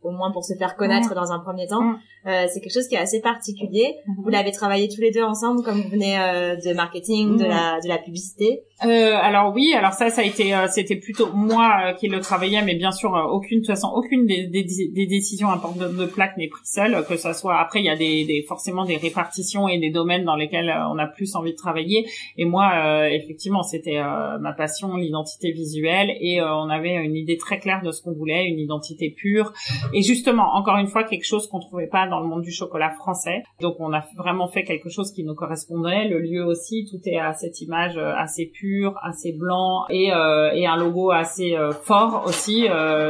[0.02, 1.94] au moins pour se faire connaître dans un premier temps.
[2.26, 3.96] Euh, c'est quelque chose qui est assez particulier.
[3.96, 4.22] Mm-hmm.
[4.22, 7.48] Vous l'avez travaillé tous les deux ensemble, comme vous venez euh, de marketing, de mm.
[7.48, 8.64] la de la publicité.
[8.85, 12.20] Euh, alors oui, alors ça, ça a été, euh, c'était plutôt moi euh, qui le
[12.20, 16.04] travaillais, mais bien sûr, aucune, de toute façon, aucune des, des, des décisions importantes de,
[16.04, 17.04] plaque n'est prise seule.
[17.09, 20.24] Que ça soit après, il y a des, des, forcément des répartitions et des domaines
[20.24, 22.06] dans lesquels on a plus envie de travailler.
[22.37, 24.00] Et moi, effectivement, c'était
[24.40, 28.46] ma passion, l'identité visuelle, et on avait une idée très claire de ce qu'on voulait,
[28.46, 29.52] une identité pure
[29.92, 32.90] et justement, encore une fois, quelque chose qu'on trouvait pas dans le monde du chocolat
[32.90, 33.42] français.
[33.61, 36.09] Donc, on a vraiment fait quelque chose qui nous correspondait.
[36.09, 40.51] Le lieu aussi, tout est à cette image euh, assez pure, assez blanc et, euh,
[40.53, 42.66] et un logo assez euh, fort aussi,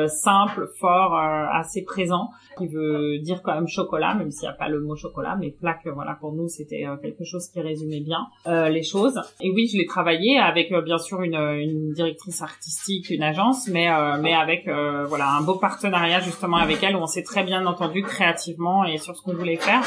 [0.09, 4.69] simple, fort, assez présent, qui veut dire quand même chocolat, même s'il n'y a pas
[4.69, 8.27] le mot chocolat, mais plaque, voilà, pour nous, c'était quelque chose qui résumait bien
[8.69, 9.19] les choses.
[9.41, 13.89] Et oui, je l'ai travaillé avec bien sûr une, une, directrice artistique, une agence, mais
[14.21, 18.85] mais avec voilà un beau partenariat justement avec où on s'est très bien entendu créativement
[18.85, 19.83] et sur ce qu'on voulait faire.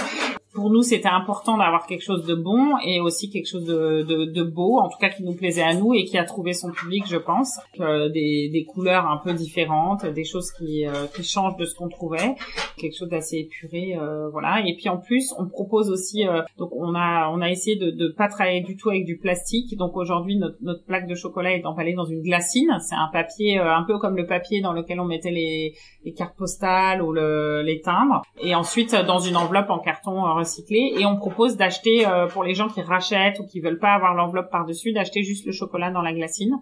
[0.54, 4.26] Pour nous, c'était important d'avoir quelque chose de bon et aussi quelque chose de, de,
[4.26, 6.72] de, beau, en tout cas qui nous plaisait à nous et qui a trouvé son
[6.72, 7.60] public, je pense.
[7.80, 11.76] Euh, des, des couleurs un peu différentes, des choses qui, euh, qui changent de ce
[11.76, 12.36] qu'on trouvait,
[12.78, 14.62] quelque chose d'assez épuré, euh, voilà.
[14.66, 17.92] Et puis en plus, on propose aussi, euh, donc on a on a essayé de
[17.92, 19.78] de pas travailler du tout avec du plastique.
[19.78, 22.78] Donc aujourd'hui, notre, notre plaque de chocolat est emballée dans une glacine.
[22.80, 25.74] C'est un papier un peu comme le papier dans lequel on mettait les,
[26.06, 28.22] les cartes postales ou le, les timbres.
[28.42, 32.54] Et ensuite, dans une enveloppe en carton recyclé et on propose d'acheter euh, pour les
[32.54, 36.02] gens qui rachètent ou qui veulent pas avoir l'enveloppe par-dessus d'acheter juste le chocolat dans
[36.02, 36.56] la glacine.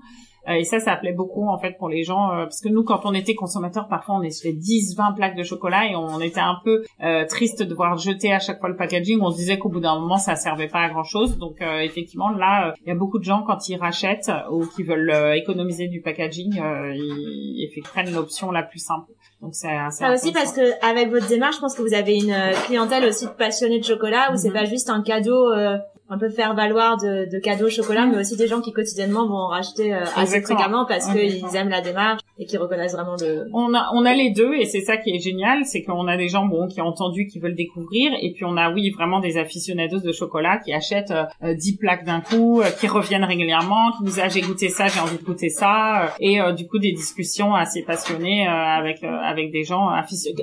[0.48, 2.84] Euh, et ça, ça appelait beaucoup en fait pour les gens euh, parce que nous,
[2.84, 6.40] quand on était consommateurs, parfois on achetait 10, 20 plaques de chocolat et on était
[6.40, 6.84] un peu
[7.30, 9.20] triste de voir jeter à chaque fois le packaging.
[9.22, 11.38] On se disait qu'au bout d'un moment, ça servait pas à grand chose.
[11.38, 15.36] Donc effectivement, là, il y a beaucoup de gens quand ils rachètent ou qui veulent
[15.36, 19.12] économiser du packaging, ils, ils prennent l'option la plus simple.
[19.42, 22.36] Donc c'est ça aussi parce que avec votre démarche, je pense que vous avez une
[22.66, 24.54] clientèle aussi de passionnés de chocolat où c'est mhm.
[24.56, 25.78] pas juste un cadeau euh,
[26.10, 29.28] un peu faire valoir de, de cadeaux au chocolat, mais aussi des gens qui quotidiennement
[29.28, 33.16] vont en racheter euh, assez fréquemment parce qu'ils aiment la démarche et qui reconnaissent vraiment
[33.20, 33.50] le.
[33.54, 36.16] On a on a les deux et c'est ça qui est génial, c'est qu'on a
[36.18, 39.20] des gens bon qui ont entendu, qui veulent découvrir, et puis on a oui vraiment
[39.20, 43.92] des aficionados de chocolat qui achètent euh, 10 plaques d'un coup, euh, qui reviennent régulièrement,
[43.92, 46.68] qui nous disent ah, j'ai goûté ça, j'ai envie de goûter ça, euh, et du
[46.68, 49.90] coup des discussions assez passionnées avec avec des gens.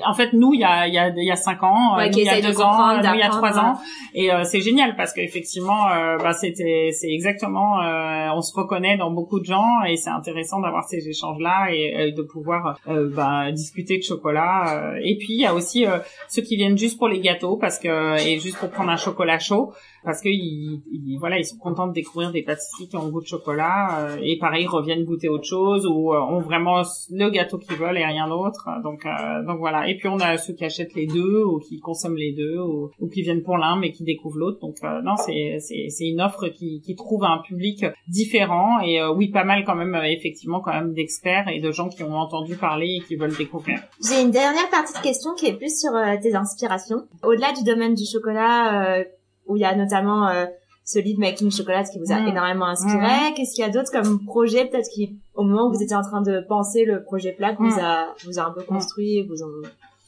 [0.04, 2.18] En fait nous il y a il y a il y a cinq ans, il
[2.18, 3.78] y a deux ans, nous il y a trois ans,
[4.14, 8.96] et c'est génial parce qu'effectivement effectivement, euh, bah, c'était, c'est exactement, euh, on se reconnaît
[8.96, 13.52] dans beaucoup de gens et c'est intéressant d'avoir ces échanges-là et, de pouvoir euh, bah,
[13.52, 14.94] discuter de chocolat.
[15.02, 15.86] Et puis il y a aussi
[16.28, 19.38] ceux qui viennent juste pour les gâteaux parce que et juste pour prendre un chocolat
[19.38, 19.72] chaud
[20.04, 20.82] parce que ils,
[21.18, 24.38] voilà ils sont contents de découvrir des pâtisseries qui ont goût de chocolat euh, et
[24.38, 28.04] pareil ils reviennent goûter autre chose ou euh, ont vraiment le gâteau qu'ils veulent et
[28.04, 28.68] rien d'autre.
[28.82, 29.88] Donc euh, donc voilà.
[29.88, 32.90] Et puis on a ceux qui achètent les deux ou qui consomment les deux ou,
[33.00, 34.60] ou qui viennent pour l'un mais qui découvrent l'autre.
[34.60, 38.80] Donc non c'est c'est c'est une offre qui qui trouve un public différent.
[38.80, 42.14] Et oui pas mal quand même effectivement quand même d'experts et de gens qui ont
[42.14, 43.80] entendu parler et qui veulent découvrir.
[44.06, 47.06] J'ai une dernière partie de question qui est plus sur tes inspirations.
[47.22, 49.04] Au-delà du domaine du chocolat
[49.46, 50.46] où il y a notamment euh,
[50.84, 52.28] ce livre Making Chocolate qui vous a mm.
[52.28, 53.32] énormément inspiré.
[53.36, 56.02] Qu'est-ce qu'il y a d'autre comme projet peut-être qui, au moment où vous étiez en
[56.02, 57.80] train de penser le projet Plaque, vous mm.
[57.80, 58.66] a vous a un peu mm.
[58.66, 59.48] construit, vous en...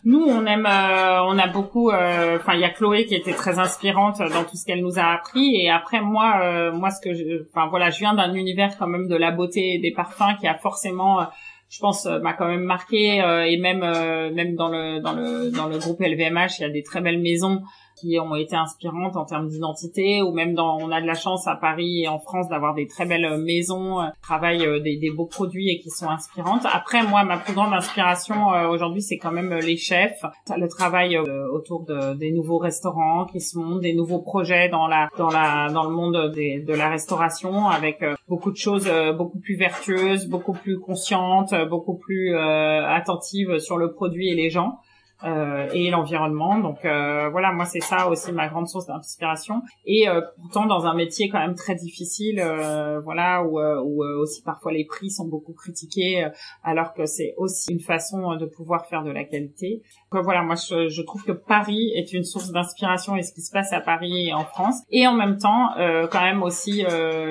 [0.05, 1.91] Nous, on aime, euh, on a beaucoup.
[1.91, 5.01] Euh, enfin, il y a Chloé qui était très inspirante dans tout ce qu'elle nous
[5.01, 5.57] a appris.
[5.57, 9.17] Et après, moi, moi, ce que, enfin voilà, je viens d'un univers quand même de
[9.17, 11.27] la beauté et des parfums qui a forcément
[11.69, 15.79] je pense m'a quand même marqué et même même dans le dans le dans le
[15.79, 17.63] groupe LVMH il y a des très belles maisons
[17.97, 21.47] qui ont été inspirantes en termes d'identité ou même dans on a de la chance
[21.47, 25.27] à Paris et en France d'avoir des très belles maisons euh, travaillent euh, des, beaux
[25.27, 26.67] produits et qui sont inspirantes.
[26.71, 30.25] Après moi ma plus grande inspiration euh, aujourd'hui c'est quand même les chefs.
[30.57, 35.09] Le travail autour de, des nouveaux restaurants qui se montent des nouveaux projets dans la
[35.17, 40.27] dans la dans le monde de la restauration avec beaucoup de choses beaucoup plus vertueuses
[40.27, 44.79] beaucoup plus conscientes beaucoup plus attentives sur le produit et les gens
[45.25, 46.59] euh, et l'environnement.
[46.59, 49.63] Donc euh, voilà, moi c'est ça aussi ma grande source d'inspiration.
[49.85, 54.05] Et euh, pourtant dans un métier quand même très difficile, euh, voilà, où, euh, où
[54.05, 56.29] aussi parfois les prix sont beaucoup critiqués,
[56.63, 59.83] alors que c'est aussi une façon de pouvoir faire de la qualité.
[60.23, 63.51] Voilà, moi je, je trouve que Paris est une source d'inspiration et ce qui se
[63.51, 64.83] passe à Paris et en France.
[64.91, 65.71] Et en même temps,
[66.11, 66.85] quand même aussi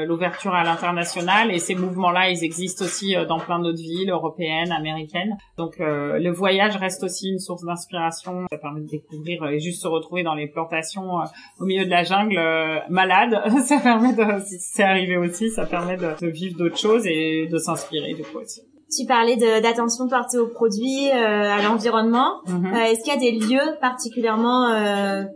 [0.08, 5.38] l'ouverture à l'international et ces mouvements-là, ils existent aussi dans plein d'autres villes européennes, américaines.
[5.58, 8.46] Donc le voyage reste aussi une source d'inspiration inspiration.
[8.50, 11.26] Ça permet de découvrir euh, et juste se retrouver dans les plantations euh,
[11.60, 13.42] au milieu de la jungle euh, malade.
[13.66, 17.58] ça permet de, si c'est arrivé aussi, ça permet de, vivre d'autres choses et de
[17.58, 18.62] s'inspirer du coup aussi.
[18.90, 22.42] Tu parlais d'attention portée aux produits, à l'environnement.
[22.46, 22.76] Mm-hmm.
[22.86, 24.70] Est-ce qu'il y a des lieux particulièrement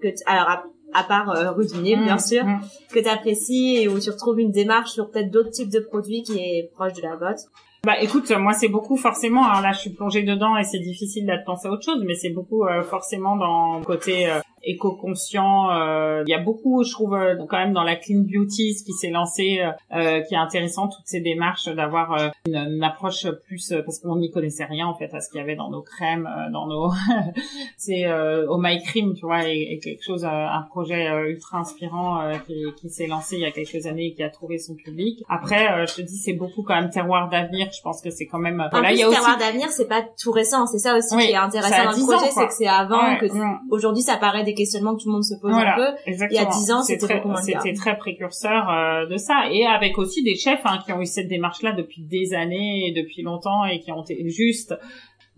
[0.01, 2.43] que alors à, part euh, rue du Nil, bien sûr,
[2.91, 6.23] que tu apprécies et où tu retrouves une démarche sur peut-être d'autres types de produits
[6.23, 7.43] qui est proche de la vôtre?
[7.85, 11.25] Bah écoute, moi c'est beaucoup forcément, alors là je suis plongée dedans et c'est difficile
[11.25, 15.71] de penser à autre chose, mais c'est beaucoup euh, forcément dans le côté euh, éco-conscient.
[15.71, 18.83] Euh, il y a beaucoup, je trouve, euh, quand même dans la clean beauty, ce
[18.83, 19.61] qui s'est lancé,
[19.93, 24.65] euh, qui est intéressant, toutes ces démarches d'avoir une, approche plus, parce qu'on n'y connaissait
[24.65, 26.91] rien en fait à ce qu'il y avait dans nos crèmes, dans nos,
[27.77, 28.11] c'est
[28.47, 33.07] au My Cream, tu vois, et, quelque chose, un projet ultra inspirant qui, qui s'est
[33.07, 35.23] lancé il y a quelques années et qui a trouvé son public.
[35.27, 37.69] Après, je te dis, c'est beaucoup quand même terroir d'avenir.
[37.71, 38.61] Je pense que c'est quand même.
[38.61, 40.65] En plus, il y a terroir d'avenir, c'est pas tout récent.
[40.65, 43.25] C'est ça aussi qui est intéressant dans le projet, c'est que c'est avant que
[43.71, 45.87] aujourd'hui ça paraît des questionnements que tout le monde se pose un peu.
[46.07, 49.49] Il y a dix ans, c'était très précurseur euh, de ça.
[49.51, 52.91] Et avec aussi des chefs hein, qui ont eu cette démarche-là depuis des années et
[52.91, 54.75] depuis longtemps et qui ont été juste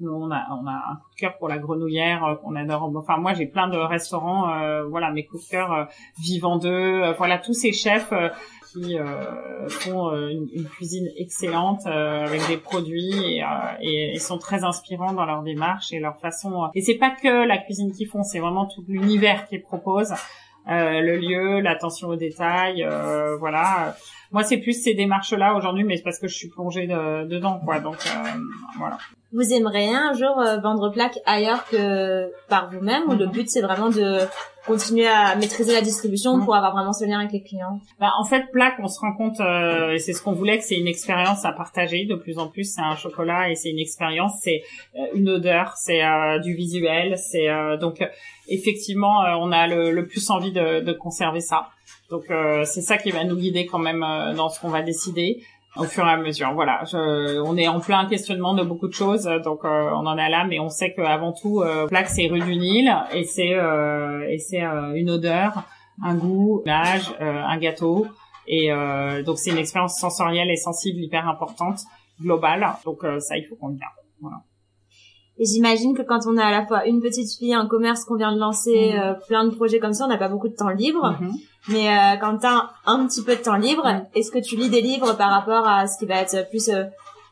[0.04, 2.92] on a on a un coup de cœur pour la grenouillère qu'on adore.
[2.96, 4.50] Enfin moi j'ai plein de restaurants,
[4.90, 5.90] voilà mes coups de cœur
[6.20, 8.12] vivant d'eux, voilà tous ces chefs
[8.72, 13.40] qui euh, font euh, une, cuisine excellente euh, avec des produits
[13.82, 16.70] et, et, sont très inspirants dans leur démarche et leur façon.
[16.74, 20.14] Et c'est pas que la cuisine qu'ils font, c'est vraiment tout l'univers qu'ils proposent.
[20.70, 23.96] Euh, le lieu, l'attention aux détails, euh, voilà.
[24.32, 27.80] Moi, c'est plus ces démarches-là aujourd'hui, mais c'est parce que je suis plongée dedans, quoi.
[27.80, 27.98] Donc,
[28.78, 28.98] voilà.
[29.34, 33.32] Vous aimeriez un jour vendre plaque ailleurs que par vous-même, ou le mhm.
[33.32, 34.20] but c'est vraiment de
[34.66, 38.26] continuer à maîtriser la distribution pour avoir vraiment ce lien avec les clients bah, En
[38.26, 40.88] fait, plaque, on se rend compte, euh, et c'est ce qu'on voulait, que c'est une
[40.88, 42.66] expérience à partager de plus en plus.
[42.76, 44.64] C'est un chocolat et c'est une expérience, c'est
[44.96, 47.18] euh, une odeur, c'est euh, du visuel.
[47.18, 47.48] c'est
[47.80, 48.04] Donc,
[48.48, 51.70] effectivement, on a le, le, plus envie de, de conserver ça.
[52.10, 52.26] Donc,
[52.66, 54.06] c'est ça qui va nous guider quand même
[54.36, 55.44] dans ce qu'on va décider
[55.78, 56.54] au fur et à mesure.
[56.54, 60.30] Voilà, on est en plein questionnement de beaucoup de choses, donc euh, on en est
[60.30, 64.28] là, mais on sait qu'avant tout, euh, plaque c'est rue du Nil et c'est euh,
[64.30, 65.64] et c'est euh, une odeur,
[66.04, 68.08] un goût, un âge, un gâteau,
[68.48, 68.70] et
[69.26, 71.80] donc c'est une expérience sensorielle et sensible hyper importante,
[72.20, 72.68] globale.
[72.86, 73.94] Donc ça, il faut qu'on le garde.
[74.20, 74.38] Voilà.
[75.42, 78.16] Et j'imagine que quand on a à la fois une petite fille, un commerce qu'on
[78.16, 79.26] vient de lancer, mmh.
[79.28, 81.18] plein de projets comme ça, on n'a pas beaucoup de temps libre.
[81.20, 81.32] Mmh.
[81.70, 84.70] Mais euh, quand tu as un, petit peu de temps libre, est-ce que tu lis
[84.70, 86.84] des livres par rapport à ce qui va être plus euh,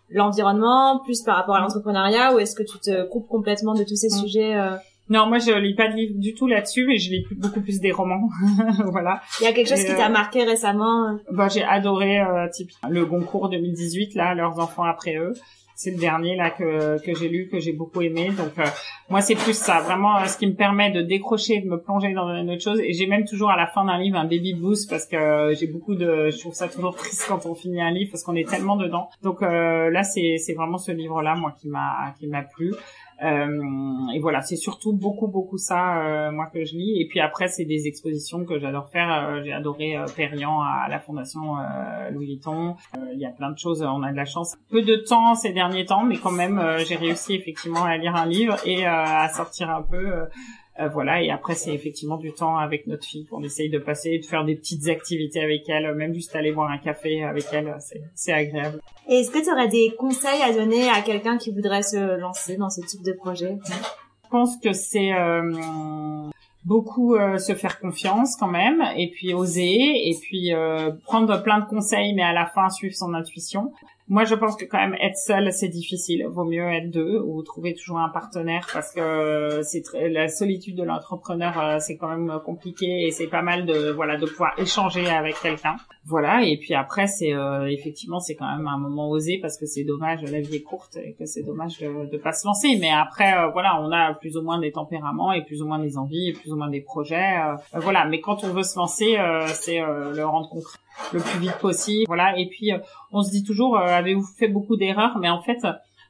[0.09, 3.95] l'environnement, plus par rapport à l'entrepreneuriat, ou est-ce que tu te coupes complètement de tous
[3.95, 4.75] ces sujets euh?
[5.09, 7.79] Non, moi je lis pas de livres du tout là-dessus, mais je lis beaucoup plus
[7.79, 8.29] des romans.
[8.91, 9.21] voilà.
[9.41, 12.69] Il y a quelque chose qui t'a euh, marqué récemment Bah j'ai adoré euh, type,
[12.87, 15.33] le Goncourt 2018 là, leurs enfants après eux
[15.81, 18.31] c'est le dernier là que que j'ai lu que j'ai beaucoup aimé.
[18.37, 18.65] Donc euh,
[19.09, 19.79] moi c'est plus ça.
[19.79, 22.81] Vraiment euh, ce qui me permet de décrocher de me plonger dans une autre chose.
[22.81, 25.55] Et j'ai même toujours à la fin d'un livre un baby blues parce que euh,
[25.55, 28.35] j'ai beaucoup de je trouve ça toujours triste quand on finit un livre parce qu'on
[28.35, 29.07] est tellement dedans.
[29.23, 32.73] Donc là c'est c'est vraiment ce livre là moi qui m'a qui m'a plu.
[32.73, 37.01] euh, et voilà, c'est surtout beaucoup beaucoup ça euh, moi que je lis.
[37.01, 39.11] Et puis après, c'est des expositions que j'adore faire.
[39.11, 41.55] Euh, j'ai adoré Perriand à, la Fondation
[42.11, 42.75] Louis Vuitton.
[43.13, 43.81] Il y a plein de choses.
[43.81, 44.57] On a de la chance.
[44.69, 48.25] Peu de temps ces derniers temps, mais quand même, j'ai réussi effectivement à lire un
[48.25, 50.25] livre et à sortir un peu euh,
[50.87, 54.25] voilà, et après c'est effectivement du temps avec notre fille qu'on essaye de passer, de
[54.25, 57.75] faire des petites activités avec elle, même juste aller boire un café avec elle,
[58.15, 58.81] c'est agréable.
[59.09, 62.55] Et est-ce que tu aurais des conseils à donner à quelqu'un qui voudrait se lancer
[62.55, 63.57] dans ce type de projet?
[63.65, 65.51] Je pense que c'est euh,
[66.63, 70.51] beaucoup euh, se faire confiance quand même, et puis oser, et puis
[71.03, 73.73] prendre plein de conseils, mais à la fin suivre son intuition.
[74.09, 76.25] Moi, je pense que quand même être seul, c'est difficile.
[76.29, 80.83] Vaut mieux être deux ou trouver toujours un partenaire parce que c'est la solitude de
[80.83, 85.07] l'entrepreneur, euh, c'est quand même compliqué et c'est pas mal de voilà de pouvoir échanger
[85.07, 85.75] avec quelqu'un.
[86.05, 86.43] Voilà.
[86.43, 89.83] Et puis après, c'est euh, effectivement c'est quand même un moment osé parce que c'est
[89.83, 92.79] dommage, la vie est courte et que c'est dommage de, de pas se lancer.
[92.81, 95.77] Mais après, euh, voilà, on a plus ou moins des tempéraments et plus ou moins
[95.77, 97.37] des envies et plus ou moins des projets.
[97.75, 98.05] voilà.
[98.05, 99.17] Mais quand on veut se lancer,
[99.53, 100.79] c'est le rendre concret
[101.13, 102.05] le plus vite possible.
[102.07, 102.37] Voilà.
[102.37, 102.79] Et puis, euh,
[103.11, 105.17] on se dit toujours, euh, avez-vous fait beaucoup d'erreurs?
[105.19, 105.59] Mais en fait,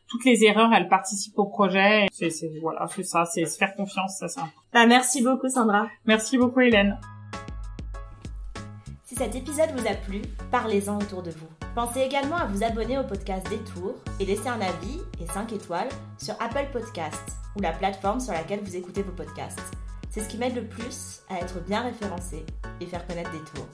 [0.08, 2.08] toutes les erreurs, elles participent au projet.
[2.12, 4.48] C'est, voilà, c'est ça, c'est se faire confiance, ça, ça.
[4.74, 5.88] Bah, merci beaucoup, Sandra.
[6.06, 7.00] Merci beaucoup, Hélène.
[9.06, 10.22] Si cet épisode vous a plu,
[10.52, 11.48] parlez-en autour de vous.
[11.76, 15.90] Pensez également à vous abonner au podcast Détour et laisser un avis et 5 étoiles
[16.18, 19.62] sur Apple Podcasts ou la plateforme sur laquelle vous écoutez vos podcasts.
[20.10, 22.46] C'est ce qui m'aide le plus à être bien référencé
[22.82, 23.68] et faire connaître Détour.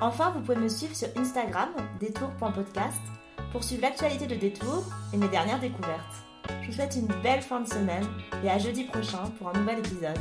[0.00, 1.70] Enfin, vous pouvez me suivre sur Instagram,
[2.00, 3.00] détour.podcast,
[3.50, 4.84] pour suivre l'actualité de Détour
[5.14, 6.02] et mes dernières découvertes.
[6.62, 8.06] Je vous souhaite une belle fin de semaine
[8.44, 10.18] et à jeudi prochain pour un nouvel épisode.